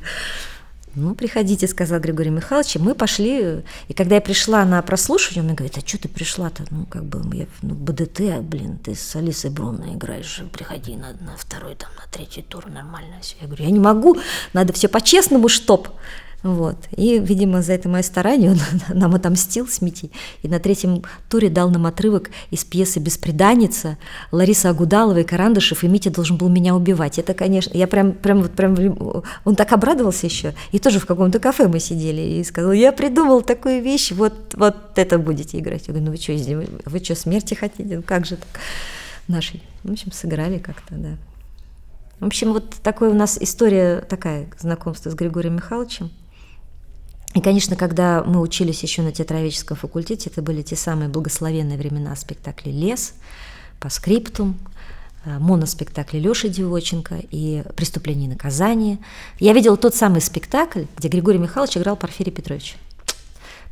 Ну, 0.93 1.15
приходите, 1.15 1.67
сказал 1.67 1.99
Григорий 1.99 2.29
Михайлович, 2.29 2.75
и 2.75 2.79
мы 2.79 2.95
пошли. 2.95 3.63
И 3.87 3.93
когда 3.93 4.15
я 4.15 4.21
пришла 4.21 4.63
на 4.65 4.81
прослушивание, 4.81 5.41
он 5.41 5.47
мне 5.47 5.55
говорит, 5.55 5.77
а 5.77 5.85
что 5.85 5.97
ты 5.97 6.09
пришла-то? 6.09 6.63
Ну, 6.69 6.85
как 6.85 7.05
бы, 7.05 7.35
я, 7.35 7.47
ну, 7.61 7.75
БДТ, 7.75 8.21
а, 8.21 8.41
блин, 8.41 8.77
ты 8.77 8.93
с 8.95 9.15
Алисой 9.15 9.51
Бронной 9.51 9.93
играешь, 9.95 10.41
приходи 10.51 10.95
на, 10.95 11.13
на 11.21 11.35
второй, 11.37 11.75
там, 11.75 11.89
на 11.97 12.09
третий 12.11 12.41
тур, 12.41 12.69
нормально 12.69 13.15
все. 13.21 13.35
Я 13.41 13.47
говорю, 13.47 13.63
я 13.63 13.71
не 13.71 13.79
могу, 13.79 14.17
надо 14.53 14.71
все 14.71 14.87
по-честному, 14.87 15.49
чтоб. 15.49 15.89
Вот. 16.45 16.77
И, 16.95 17.17
видимо, 17.17 17.63
за 17.63 17.73
это 17.73 17.89
мое 17.89 18.03
старание 18.03 18.51
он 18.51 18.59
нам 18.95 19.15
отомстил 19.15 19.67
с 19.67 19.81
Митей. 19.81 20.11
И 20.43 20.47
на 20.47 20.59
третьем 20.59 21.01
туре 21.27 21.49
дал 21.49 21.71
нам 21.71 21.87
отрывок 21.87 22.29
из 22.51 22.63
пьесы 22.63 22.99
«Беспреданница» 22.99 23.97
Лариса 24.31 24.69
Агудалова 24.69 25.17
и 25.17 25.23
Карандышев, 25.23 25.83
и 25.83 25.87
Митя 25.87 26.11
должен 26.11 26.37
был 26.37 26.49
меня 26.49 26.75
убивать. 26.75 27.17
Это, 27.17 27.33
конечно, 27.33 27.75
я 27.75 27.87
прям, 27.87 28.11
прям, 28.11 28.43
вот 28.43 28.51
прям, 28.51 28.75
он 29.43 29.55
так 29.55 29.73
обрадовался 29.73 30.27
еще. 30.27 30.53
И 30.71 30.77
тоже 30.77 30.99
в 30.99 31.07
каком-то 31.07 31.39
кафе 31.39 31.67
мы 31.67 31.79
сидели 31.79 32.21
и 32.21 32.43
сказал, 32.43 32.73
я 32.73 32.91
придумал 32.91 33.41
такую 33.41 33.81
вещь, 33.81 34.11
вот, 34.11 34.53
вот 34.53 34.75
это 34.97 35.17
будете 35.17 35.57
играть. 35.57 35.87
Я 35.87 35.95
говорю, 35.95 36.05
ну 36.05 36.11
вы 36.11 36.17
что, 36.17 36.33
вы 36.87 37.03
что, 37.03 37.15
смерти 37.15 37.55
хотите? 37.55 37.97
Ну 37.97 38.03
как 38.03 38.27
же 38.27 38.35
так? 38.35 38.61
Наши. 39.27 39.59
В 39.83 39.91
общем, 39.91 40.11
сыграли 40.11 40.59
как-то, 40.59 40.93
да. 40.93 41.17
В 42.19 42.25
общем, 42.27 42.53
вот 42.53 42.75
такая 42.83 43.09
у 43.09 43.15
нас 43.15 43.39
история 43.41 44.01
такая, 44.01 44.45
знакомство 44.59 45.09
с 45.09 45.15
Григорием 45.15 45.55
Михайловичем. 45.55 46.11
И, 47.35 47.41
конечно, 47.41 47.75
когда 47.75 48.23
мы 48.23 48.39
учились 48.39 48.81
еще 48.81 49.01
на 49.01 49.11
театроведческом 49.11 49.75
факультете, 49.75 50.29
это 50.29 50.41
были 50.41 50.61
те 50.61 50.77
самые 50.77 51.09
благословенные 51.09 51.77
времена 51.77 52.15
спектаклей 52.15 52.71
«Лес», 52.71 53.13
«По 53.81 53.89
скриптум», 53.89 54.57
э, 55.25 55.37
моноспектакли 55.37 56.17
Лёши 56.17 56.47
Девоченко 56.47 57.15
и 57.29 57.63
«Преступление 57.75 58.27
и 58.27 58.29
наказание». 58.29 58.99
Я 59.37 59.51
видела 59.51 59.75
тот 59.75 59.93
самый 59.93 60.21
спектакль, 60.21 60.83
где 60.97 61.09
Григорий 61.09 61.37
Михайлович 61.37 61.77
играл 61.77 61.97
Порфирия 61.97 62.31
Петровича. 62.31 62.77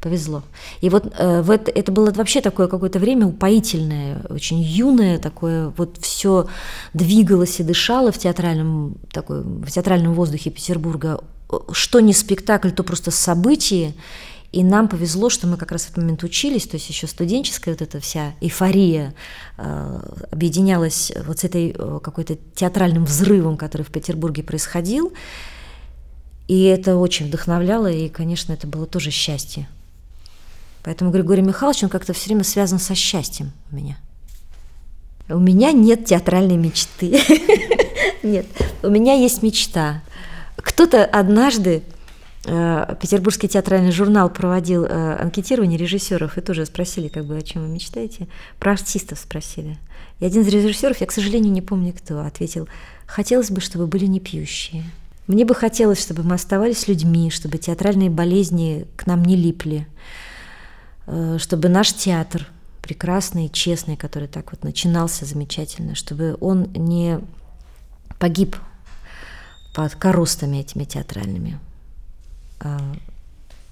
Повезло. 0.02 0.44
И 0.82 0.90
вот 0.90 1.14
э, 1.18 1.42
в 1.42 1.50
это, 1.50 1.72
это 1.72 1.90
было 1.94 2.12
вообще 2.12 2.42
такое 2.42 2.68
какое-то 2.68 3.00
время 3.00 3.28
упоительное, 3.28 4.26
очень 4.30 4.62
юное, 4.62 5.20
такое 5.20 5.70
вот 5.78 6.00
все 6.02 6.50
двигалось 6.94 7.62
и 7.62 7.64
дышало 7.64 8.12
в 8.12 8.18
театральном, 8.18 8.98
такой, 9.14 9.42
в 9.42 9.72
театральном 9.72 10.14
воздухе 10.16 10.50
Петербурга 10.50 11.22
что 11.72 12.00
не 12.00 12.14
спектакль, 12.14 12.72
то 12.72 12.84
просто 12.84 13.12
событие. 13.12 13.94
И 14.52 14.64
нам 14.64 14.88
повезло, 14.88 15.32
что 15.32 15.48
мы 15.48 15.58
как 15.58 15.72
раз 15.72 15.84
в 15.84 15.86
этот 15.86 15.98
момент 15.98 16.24
учились, 16.24 16.68
то 16.68 16.76
есть 16.76 16.88
еще 16.88 17.08
студенческая 17.08 17.72
вот 17.72 17.82
эта 17.82 18.00
вся 18.00 18.36
эйфория 18.40 19.16
э, 19.58 20.00
объединялась 20.32 21.12
вот 21.26 21.40
с 21.40 21.44
этой 21.44 21.74
э, 21.76 22.00
какой-то 22.04 22.38
театральным 22.54 23.06
взрывом, 23.06 23.58
который 23.58 23.82
в 23.82 23.92
Петербурге 23.92 24.44
происходил. 24.44 25.12
И 26.48 26.66
это 26.66 26.98
очень 26.98 27.28
вдохновляло, 27.28 27.92
и, 27.92 28.10
конечно, 28.10 28.54
это 28.54 28.68
было 28.68 28.86
тоже 28.86 29.10
счастье. 29.10 29.68
Поэтому 30.84 31.10
Григорий 31.10 31.42
Михайлович, 31.42 31.84
он 31.84 31.90
как-то 31.90 32.14
все 32.14 32.28
время 32.28 32.44
связан 32.44 32.78
со 32.78 32.94
счастьем 32.94 33.54
у 33.72 33.76
меня. 33.76 33.98
У 35.30 35.40
меня 35.40 35.72
нет 35.72 36.06
театральной 36.06 36.58
мечты. 36.58 37.20
Нет, 38.24 38.46
у 38.84 38.90
меня 38.90 39.16
есть 39.16 39.42
мечта– 39.42 40.04
кто-то 40.64 41.06
однажды 41.06 41.84
э, 42.46 42.96
Петербургский 43.00 43.48
театральный 43.48 43.92
журнал 43.92 44.30
проводил 44.30 44.86
э, 44.86 45.18
анкетирование 45.22 45.78
режиссеров 45.78 46.38
и 46.38 46.42
тоже 46.42 46.66
спросили, 46.66 47.10
как 47.10 47.26
бы, 47.26 47.38
о 47.38 47.42
чем 47.42 47.64
вы 47.64 47.68
мечтаете. 47.68 48.28
Про 48.60 48.72
артистов 48.72 49.20
спросили. 49.20 49.78
И 50.20 50.26
один 50.26 50.42
из 50.42 50.48
режиссеров, 50.48 51.00
я, 51.02 51.08
к 51.08 51.12
сожалению, 51.12 51.52
не 51.52 51.62
помню 51.62 51.94
кто, 51.94 52.22
ответил, 52.22 52.68
хотелось 53.06 53.52
бы, 53.52 53.62
чтобы 53.62 53.88
были 53.88 54.06
не 54.06 54.20
пьющие. 54.20 54.84
Мне 55.28 55.46
бы 55.46 55.54
хотелось, 55.54 56.02
чтобы 56.02 56.24
мы 56.24 56.36
оставались 56.36 56.88
людьми, 56.88 57.30
чтобы 57.30 57.58
театральные 57.58 58.10
болезни 58.10 58.88
к 58.96 59.06
нам 59.06 59.24
не 59.24 59.36
липли, 59.36 59.88
э, 61.08 61.38
чтобы 61.40 61.70
наш 61.70 61.94
театр 61.94 62.48
прекрасный, 62.82 63.50
честный, 63.50 63.96
который 63.96 64.28
так 64.28 64.52
вот 64.52 64.64
начинался 64.64 65.26
замечательно, 65.26 65.96
чтобы 65.96 66.38
он 66.42 66.70
не 66.74 67.20
погиб 68.20 68.58
под 69.74 69.96
коростами 69.96 70.58
этими 70.58 70.84
театральными, 70.84 71.60
а, 72.60 72.96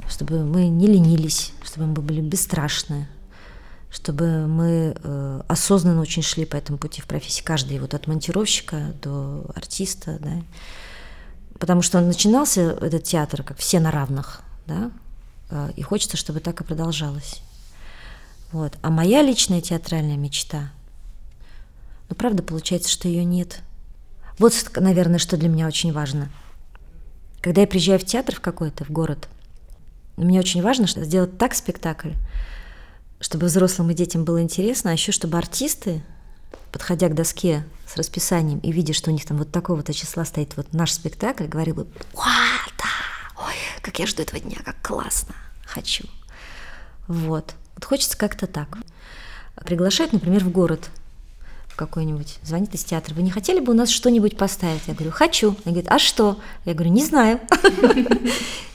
чтобы 0.10 0.44
мы 0.44 0.68
не 0.68 0.88
ленились, 0.88 1.54
чтобы 1.64 1.88
мы 1.88 1.94
были 1.94 2.22
бесстрашны, 2.22 3.08
чтобы 3.92 4.48
мы 4.48 4.96
э, 4.96 5.42
осознанно 5.48 6.02
очень 6.02 6.24
шли 6.24 6.46
по 6.46 6.56
этому 6.56 6.78
пути 6.78 7.02
в 7.02 7.06
профессии, 7.06 7.44
каждый 7.44 7.78
вот 7.78 7.94
от 7.94 8.08
монтировщика 8.08 8.94
до 9.02 9.46
артиста, 9.54 10.18
да, 10.22 10.42
потому 11.60 11.82
что 11.82 12.00
начинался 12.00 12.62
этот 12.62 13.04
театр 13.04 13.44
как 13.44 13.58
все 13.58 13.82
на 13.82 13.92
равных, 13.92 14.44
да, 14.66 14.92
э, 15.50 15.72
и 15.76 15.82
хочется, 15.82 16.16
чтобы 16.16 16.40
так 16.40 16.62
и 16.62 16.64
продолжалось. 16.64 17.42
Вот. 18.54 18.78
А 18.82 18.90
моя 18.90 19.22
личная 19.22 19.62
театральная 19.62 20.18
мечта, 20.18 20.72
ну, 22.10 22.16
правда, 22.16 22.44
получается, 22.44 22.90
что 22.90 23.08
ее 23.08 23.24
нет– 23.24 23.60
вот, 24.38 24.54
наверное, 24.76 25.20
что 25.20 25.38
для 25.38 25.50
меня 25.50 25.68
очень 25.68 25.94
важно. 25.94 26.30
Когда 27.42 27.62
я 27.62 27.68
приезжаю 27.68 28.00
в 28.00 28.06
театр 28.06 28.36
в 28.36 28.42
какой-то, 28.42 28.86
в 28.86 28.90
город, 28.90 29.28
мне 30.18 30.40
очень 30.40 30.62
важно 30.62 30.88
сделать 30.88 31.38
так 31.38 31.56
спектакль, 31.56 32.12
чтобы 33.20 33.48
взрослым 33.48 33.90
и 33.92 33.94
детям 33.94 34.24
было 34.24 34.42
интересно, 34.42 34.92
а 34.92 34.94
еще 34.94 35.12
чтобы 35.12 35.38
артисты, 35.38 36.04
подходя 36.72 37.10
к 37.10 37.16
доске 37.16 37.66
с 37.88 37.98
расписанием 37.98 38.60
и 38.60 38.72
видя, 38.72 38.94
что 38.94 39.10
у 39.10 39.14
них 39.14 39.26
там 39.26 39.38
вот 39.38 39.52
такого-то 39.52 39.94
числа 39.94 40.26
стоит 40.26 40.56
вот 40.58 40.74
наш 40.74 40.94
спектакль, 40.94 41.46
говорили 41.46 41.74
бы, 41.74 41.88
да, 42.16 43.44
ой, 43.46 43.54
как 43.82 44.00
я 44.00 44.06
жду 44.06 44.22
этого 44.22 44.40
дня, 44.40 44.58
как 44.64 44.82
классно, 44.82 45.36
хочу. 45.66 46.06
Вот. 47.08 47.56
Вот 47.76 47.86
хочется 47.86 48.18
как-то 48.18 48.48
так. 48.48 48.78
Приглашать, 49.56 50.14
например, 50.14 50.44
в 50.44 50.52
город– 50.52 50.90
какой-нибудь, 51.88 52.38
звонит 52.44 52.76
из 52.76 52.84
театра, 52.84 53.16
вы 53.16 53.24
не 53.24 53.32
хотели 53.32 53.60
бы 53.60 53.74
у 53.74 53.76
нас 53.76 53.90
что-нибудь 53.90 54.38
поставить? 54.38 54.84
Я 54.86 54.94
говорю, 54.94 55.12
хочу. 55.12 55.50
Он 55.66 55.74
говорит, 55.74 55.90
а 55.90 55.98
что? 55.98 56.40
Я 56.64 56.76
говорю, 56.76 56.92
не 56.92 57.04
знаю. 57.04 57.40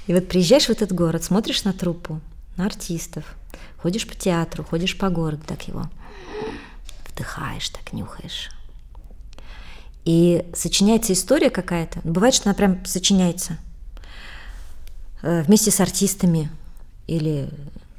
И 0.09 0.12
вот 0.12 0.29
приезжаешь 0.29 0.66
в 0.66 0.71
этот 0.71 0.92
город, 0.92 1.23
смотришь 1.23 1.62
на 1.62 1.73
труппу, 1.73 2.21
на 2.57 2.66
артистов, 2.66 3.37
ходишь 3.79 4.09
по 4.09 4.16
театру, 4.16 4.64
ходишь 4.64 4.99
по 4.99 5.09
городу, 5.09 5.42
так 5.47 5.69
его 5.69 5.88
вдыхаешь, 7.12 7.69
так 7.69 7.92
нюхаешь. 7.92 8.51
И 10.05 10.45
сочиняется 10.53 11.12
история 11.12 11.51
какая-то. 11.51 12.01
Бывает, 12.03 12.35
что 12.35 12.49
она 12.49 12.55
прям 12.55 12.85
сочиняется 12.85 13.57
э, 15.23 15.42
вместе 15.42 15.71
с 15.71 15.79
артистами 15.79 16.51
или, 17.07 17.51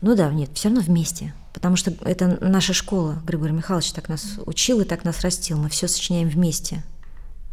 ну 0.02 0.16
да, 0.16 0.30
нет, 0.32 0.50
все 0.54 0.68
равно 0.68 0.82
вместе 0.82 1.34
потому 1.58 1.76
что 1.76 1.92
это 2.06 2.38
наша 2.40 2.72
школа. 2.72 3.18
Григорий 3.26 3.52
Михайлович 3.52 3.92
так 3.92 4.10
нас 4.10 4.38
учил 4.46 4.80
и 4.82 4.84
так 4.84 5.04
нас 5.04 5.22
растил. 5.22 5.58
Мы 5.58 5.70
все 5.70 5.88
сочиняем 5.88 6.30
вместе. 6.30 6.84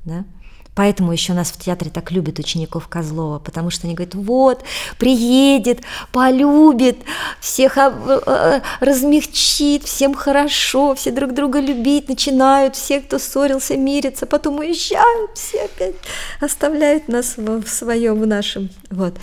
Да? 0.05 0.27
Поэтому 0.75 1.11
еще 1.11 1.33
нас 1.33 1.53
в 1.53 1.59
театре 1.59 1.91
так 1.91 2.11
любят 2.11 2.39
учеников 2.39 2.87
Козлова, 2.89 3.39
потому 3.39 3.71
что 3.71 3.87
они 3.87 3.95
говорят, 3.95 4.15
вот, 4.15 4.63
приедет, 4.99 5.81
полюбит, 6.13 6.99
всех 7.41 7.79
э, 7.79 8.61
размягчит, 8.81 9.85
всем 9.85 10.13
хорошо, 10.13 10.95
все 10.97 11.11
друг 11.11 11.33
друга 11.33 11.61
любить 11.61 12.11
начинают, 12.11 12.77
все, 12.77 13.01
кто 13.01 13.19
ссорился, 13.19 13.79
мирятся, 13.79 14.27
потом 14.27 14.59
уезжают, 14.59 15.31
все 15.39 15.63
опять 15.65 15.95
оставляют 16.43 17.09
нас 17.09 17.39
в 17.39 17.67
своем, 17.69 18.21
в 18.21 18.27
нашем. 18.27 18.69
Вот. 18.91 19.17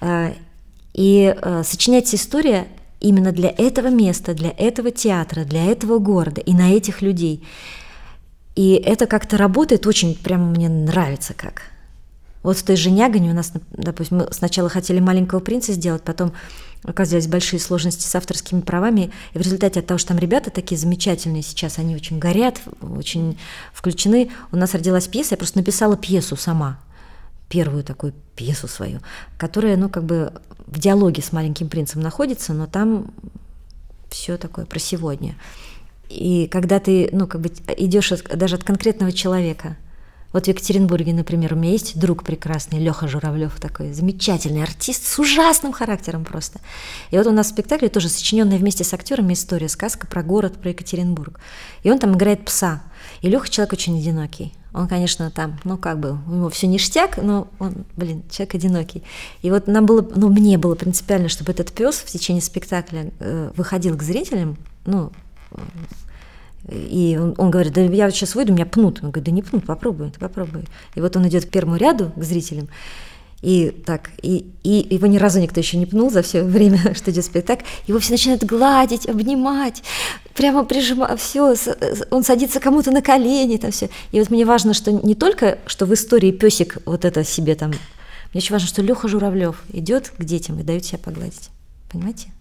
А, 0.00 0.32
и 0.94 1.36
сочиняется 1.62 2.16
история 2.16 2.68
именно 3.04 3.32
для 3.32 3.50
этого 3.50 3.88
места, 3.88 4.34
для 4.34 4.50
этого 4.50 4.90
театра, 4.90 5.44
для 5.44 5.64
этого 5.66 5.98
города 5.98 6.40
и 6.40 6.54
на 6.54 6.72
этих 6.72 7.02
людей. 7.02 7.44
И 8.56 8.72
это 8.74 9.06
как-то 9.06 9.36
работает 9.36 9.86
очень, 9.86 10.14
прямо 10.14 10.46
мне 10.46 10.68
нравится 10.68 11.34
как. 11.34 11.62
Вот 12.42 12.56
в 12.56 12.62
той 12.62 12.76
же 12.76 12.90
Нягане 12.90 13.30
у 13.30 13.34
нас, 13.34 13.52
допустим, 13.70 14.18
мы 14.18 14.28
сначала 14.30 14.68
хотели 14.68 15.00
«Маленького 15.00 15.40
принца» 15.40 15.72
сделать, 15.72 16.02
потом 16.02 16.32
оказались 16.82 17.26
большие 17.26 17.58
сложности 17.58 18.06
с 18.06 18.14
авторскими 18.14 18.60
правами, 18.60 19.10
и 19.32 19.38
в 19.38 19.40
результате 19.40 19.80
от 19.80 19.86
того, 19.86 19.98
что 19.98 20.08
там 20.08 20.18
ребята 20.18 20.50
такие 20.50 20.78
замечательные 20.78 21.42
сейчас, 21.42 21.78
они 21.78 21.94
очень 21.96 22.18
горят, 22.18 22.60
очень 22.80 23.38
включены, 23.72 24.30
у 24.52 24.56
нас 24.56 24.74
родилась 24.74 25.08
пьеса, 25.08 25.32
я 25.32 25.36
просто 25.38 25.58
написала 25.58 25.96
пьесу 25.96 26.36
сама– 26.36 26.78
первую 27.48 27.84
такую 27.84 28.14
пьесу 28.36 28.68
свою, 28.68 29.00
которая, 29.38 29.76
ну, 29.76 29.88
как 29.88 30.04
бы 30.04 30.32
в 30.66 30.78
диалоге 30.78 31.22
с 31.22 31.32
маленьким 31.32 31.68
принцем 31.68 32.00
находится, 32.00 32.52
но 32.52 32.66
там 32.66 33.06
все 34.10 34.36
такое 34.36 34.64
про 34.64 34.78
сегодня. 34.78 35.36
И 36.08 36.48
когда 36.48 36.80
ты, 36.80 37.08
ну, 37.12 37.26
как 37.26 37.40
бы 37.40 37.50
идешь 37.76 38.10
даже 38.10 38.56
от 38.56 38.64
конкретного 38.64 39.12
человека, 39.12 39.76
вот 40.34 40.46
в 40.46 40.48
Екатеринбурге, 40.48 41.12
например, 41.12 41.54
у 41.54 41.56
меня 41.56 41.70
есть 41.70 41.96
друг 41.96 42.24
прекрасный, 42.24 42.80
Леха 42.80 43.06
Журавлев, 43.06 43.54
такой 43.60 43.92
замечательный 43.92 44.64
артист 44.64 45.06
с 45.06 45.18
ужасным 45.20 45.72
характером 45.72 46.24
просто. 46.24 46.58
И 47.12 47.16
вот 47.16 47.28
у 47.28 47.30
нас 47.30 47.46
в 47.46 47.50
спектакле 47.50 47.88
тоже 47.88 48.08
сочиненная 48.08 48.58
вместе 48.58 48.82
с 48.82 48.92
актерами 48.92 49.34
история, 49.34 49.68
сказка 49.68 50.08
про 50.08 50.24
город, 50.24 50.54
про 50.60 50.70
Екатеринбург. 50.70 51.38
И 51.84 51.90
он 51.90 52.00
там 52.00 52.14
играет 52.14 52.44
пса. 52.44 52.82
И 53.24 53.28
Леха 53.28 53.48
человек 53.48 53.72
очень 53.72 53.98
одинокий. 53.98 54.52
Он, 54.74 54.86
конечно, 54.86 55.30
там, 55.30 55.58
ну, 55.64 55.78
как 55.78 55.98
бы, 55.98 56.18
у 56.28 56.30
него 56.30 56.50
все 56.50 56.66
ништяк, 56.66 57.16
но 57.16 57.48
он, 57.58 57.86
блин, 57.96 58.22
человек 58.30 58.56
одинокий. 58.56 59.02
И 59.40 59.50
вот 59.50 59.66
нам 59.66 59.86
было, 59.86 60.06
ну, 60.14 60.28
мне 60.28 60.58
было 60.58 60.74
принципиально, 60.74 61.30
чтобы 61.30 61.52
этот 61.52 61.72
пес 61.72 61.96
в 62.00 62.04
течение 62.04 62.42
спектакля 62.42 63.12
э, 63.20 63.50
выходил 63.56 63.96
к 63.96 64.02
зрителям, 64.02 64.58
ну, 64.84 65.10
и 66.68 67.18
он, 67.18 67.34
он 67.38 67.50
говорит, 67.50 67.72
да 67.72 67.80
я 67.80 68.10
сейчас 68.10 68.34
выйду, 68.34 68.52
меня 68.52 68.66
пнут. 68.66 68.98
Он 69.02 69.10
говорит, 69.10 69.24
да 69.24 69.32
не 69.32 69.42
пнут, 69.42 69.64
попробуй, 69.64 70.12
попробуй. 70.20 70.66
И 70.94 71.00
вот 71.00 71.16
он 71.16 71.26
идет 71.26 71.46
к 71.46 71.48
первому 71.48 71.76
ряду, 71.76 72.12
к 72.16 72.22
зрителям, 72.22 72.68
И 73.44 73.72
так, 73.84 74.08
и, 74.22 74.46
и 74.62 74.86
его 74.94 75.06
ни 75.06 75.18
разу 75.18 75.38
никто 75.38 75.60
еще 75.60 75.76
не 75.76 75.84
пнул 75.84 76.10
за 76.10 76.22
все 76.22 76.42
время, 76.42 76.94
что 76.96 77.10
идет 77.10 77.26
спектакль. 77.26 77.64
Его 77.86 77.98
все 77.98 78.12
начинают 78.12 78.42
гладить, 78.42 79.06
обнимать, 79.06 79.82
прямо 80.34 80.64
прижимать, 80.64 81.20
все, 81.20 81.54
он 82.10 82.24
садится 82.24 82.58
кому-то 82.58 82.90
на 82.90 83.02
колени, 83.02 83.58
там 83.58 83.70
все. 83.70 83.90
И 84.12 84.18
вот 84.18 84.30
мне 84.30 84.46
важно, 84.46 84.72
что 84.72 84.92
не 84.92 85.14
только, 85.14 85.58
что 85.66 85.84
в 85.84 85.92
истории 85.92 86.32
песик 86.32 86.78
вот 86.86 87.04
это 87.04 87.22
себе 87.22 87.54
там, 87.54 87.72
мне 87.72 87.78
очень 88.40 88.54
важно, 88.54 88.66
что 88.66 88.80
Леха 88.80 89.08
Журавлев 89.08 89.62
идет 89.70 90.08
к 90.16 90.24
детям 90.24 90.58
и 90.58 90.62
дает 90.62 90.86
себя 90.86 90.96
погладить. 90.96 91.50
Понимаете? 91.92 92.32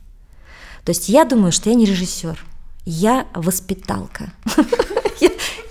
То 0.86 0.92
есть 0.92 1.10
я 1.10 1.26
думаю, 1.26 1.52
что 1.52 1.70
я 1.70 1.76
не 1.76 1.84
режиссер, 1.84 2.42
я 2.86 3.28
воспиталка. 3.34 4.32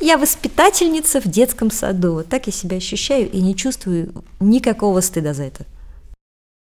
Я 0.02 0.18
воспитательница 0.18 1.20
в 1.20 1.28
детском 1.28 1.70
саду. 1.70 2.14
Вот 2.14 2.26
так 2.26 2.48
я 2.48 2.52
себя 2.52 2.78
ощущаю 2.78 3.30
и 3.30 3.40
не 3.40 3.54
чувствую 3.54 4.12
никакого 4.40 5.00
стыда 5.00 5.32
за 5.32 5.44
это. 5.44 5.64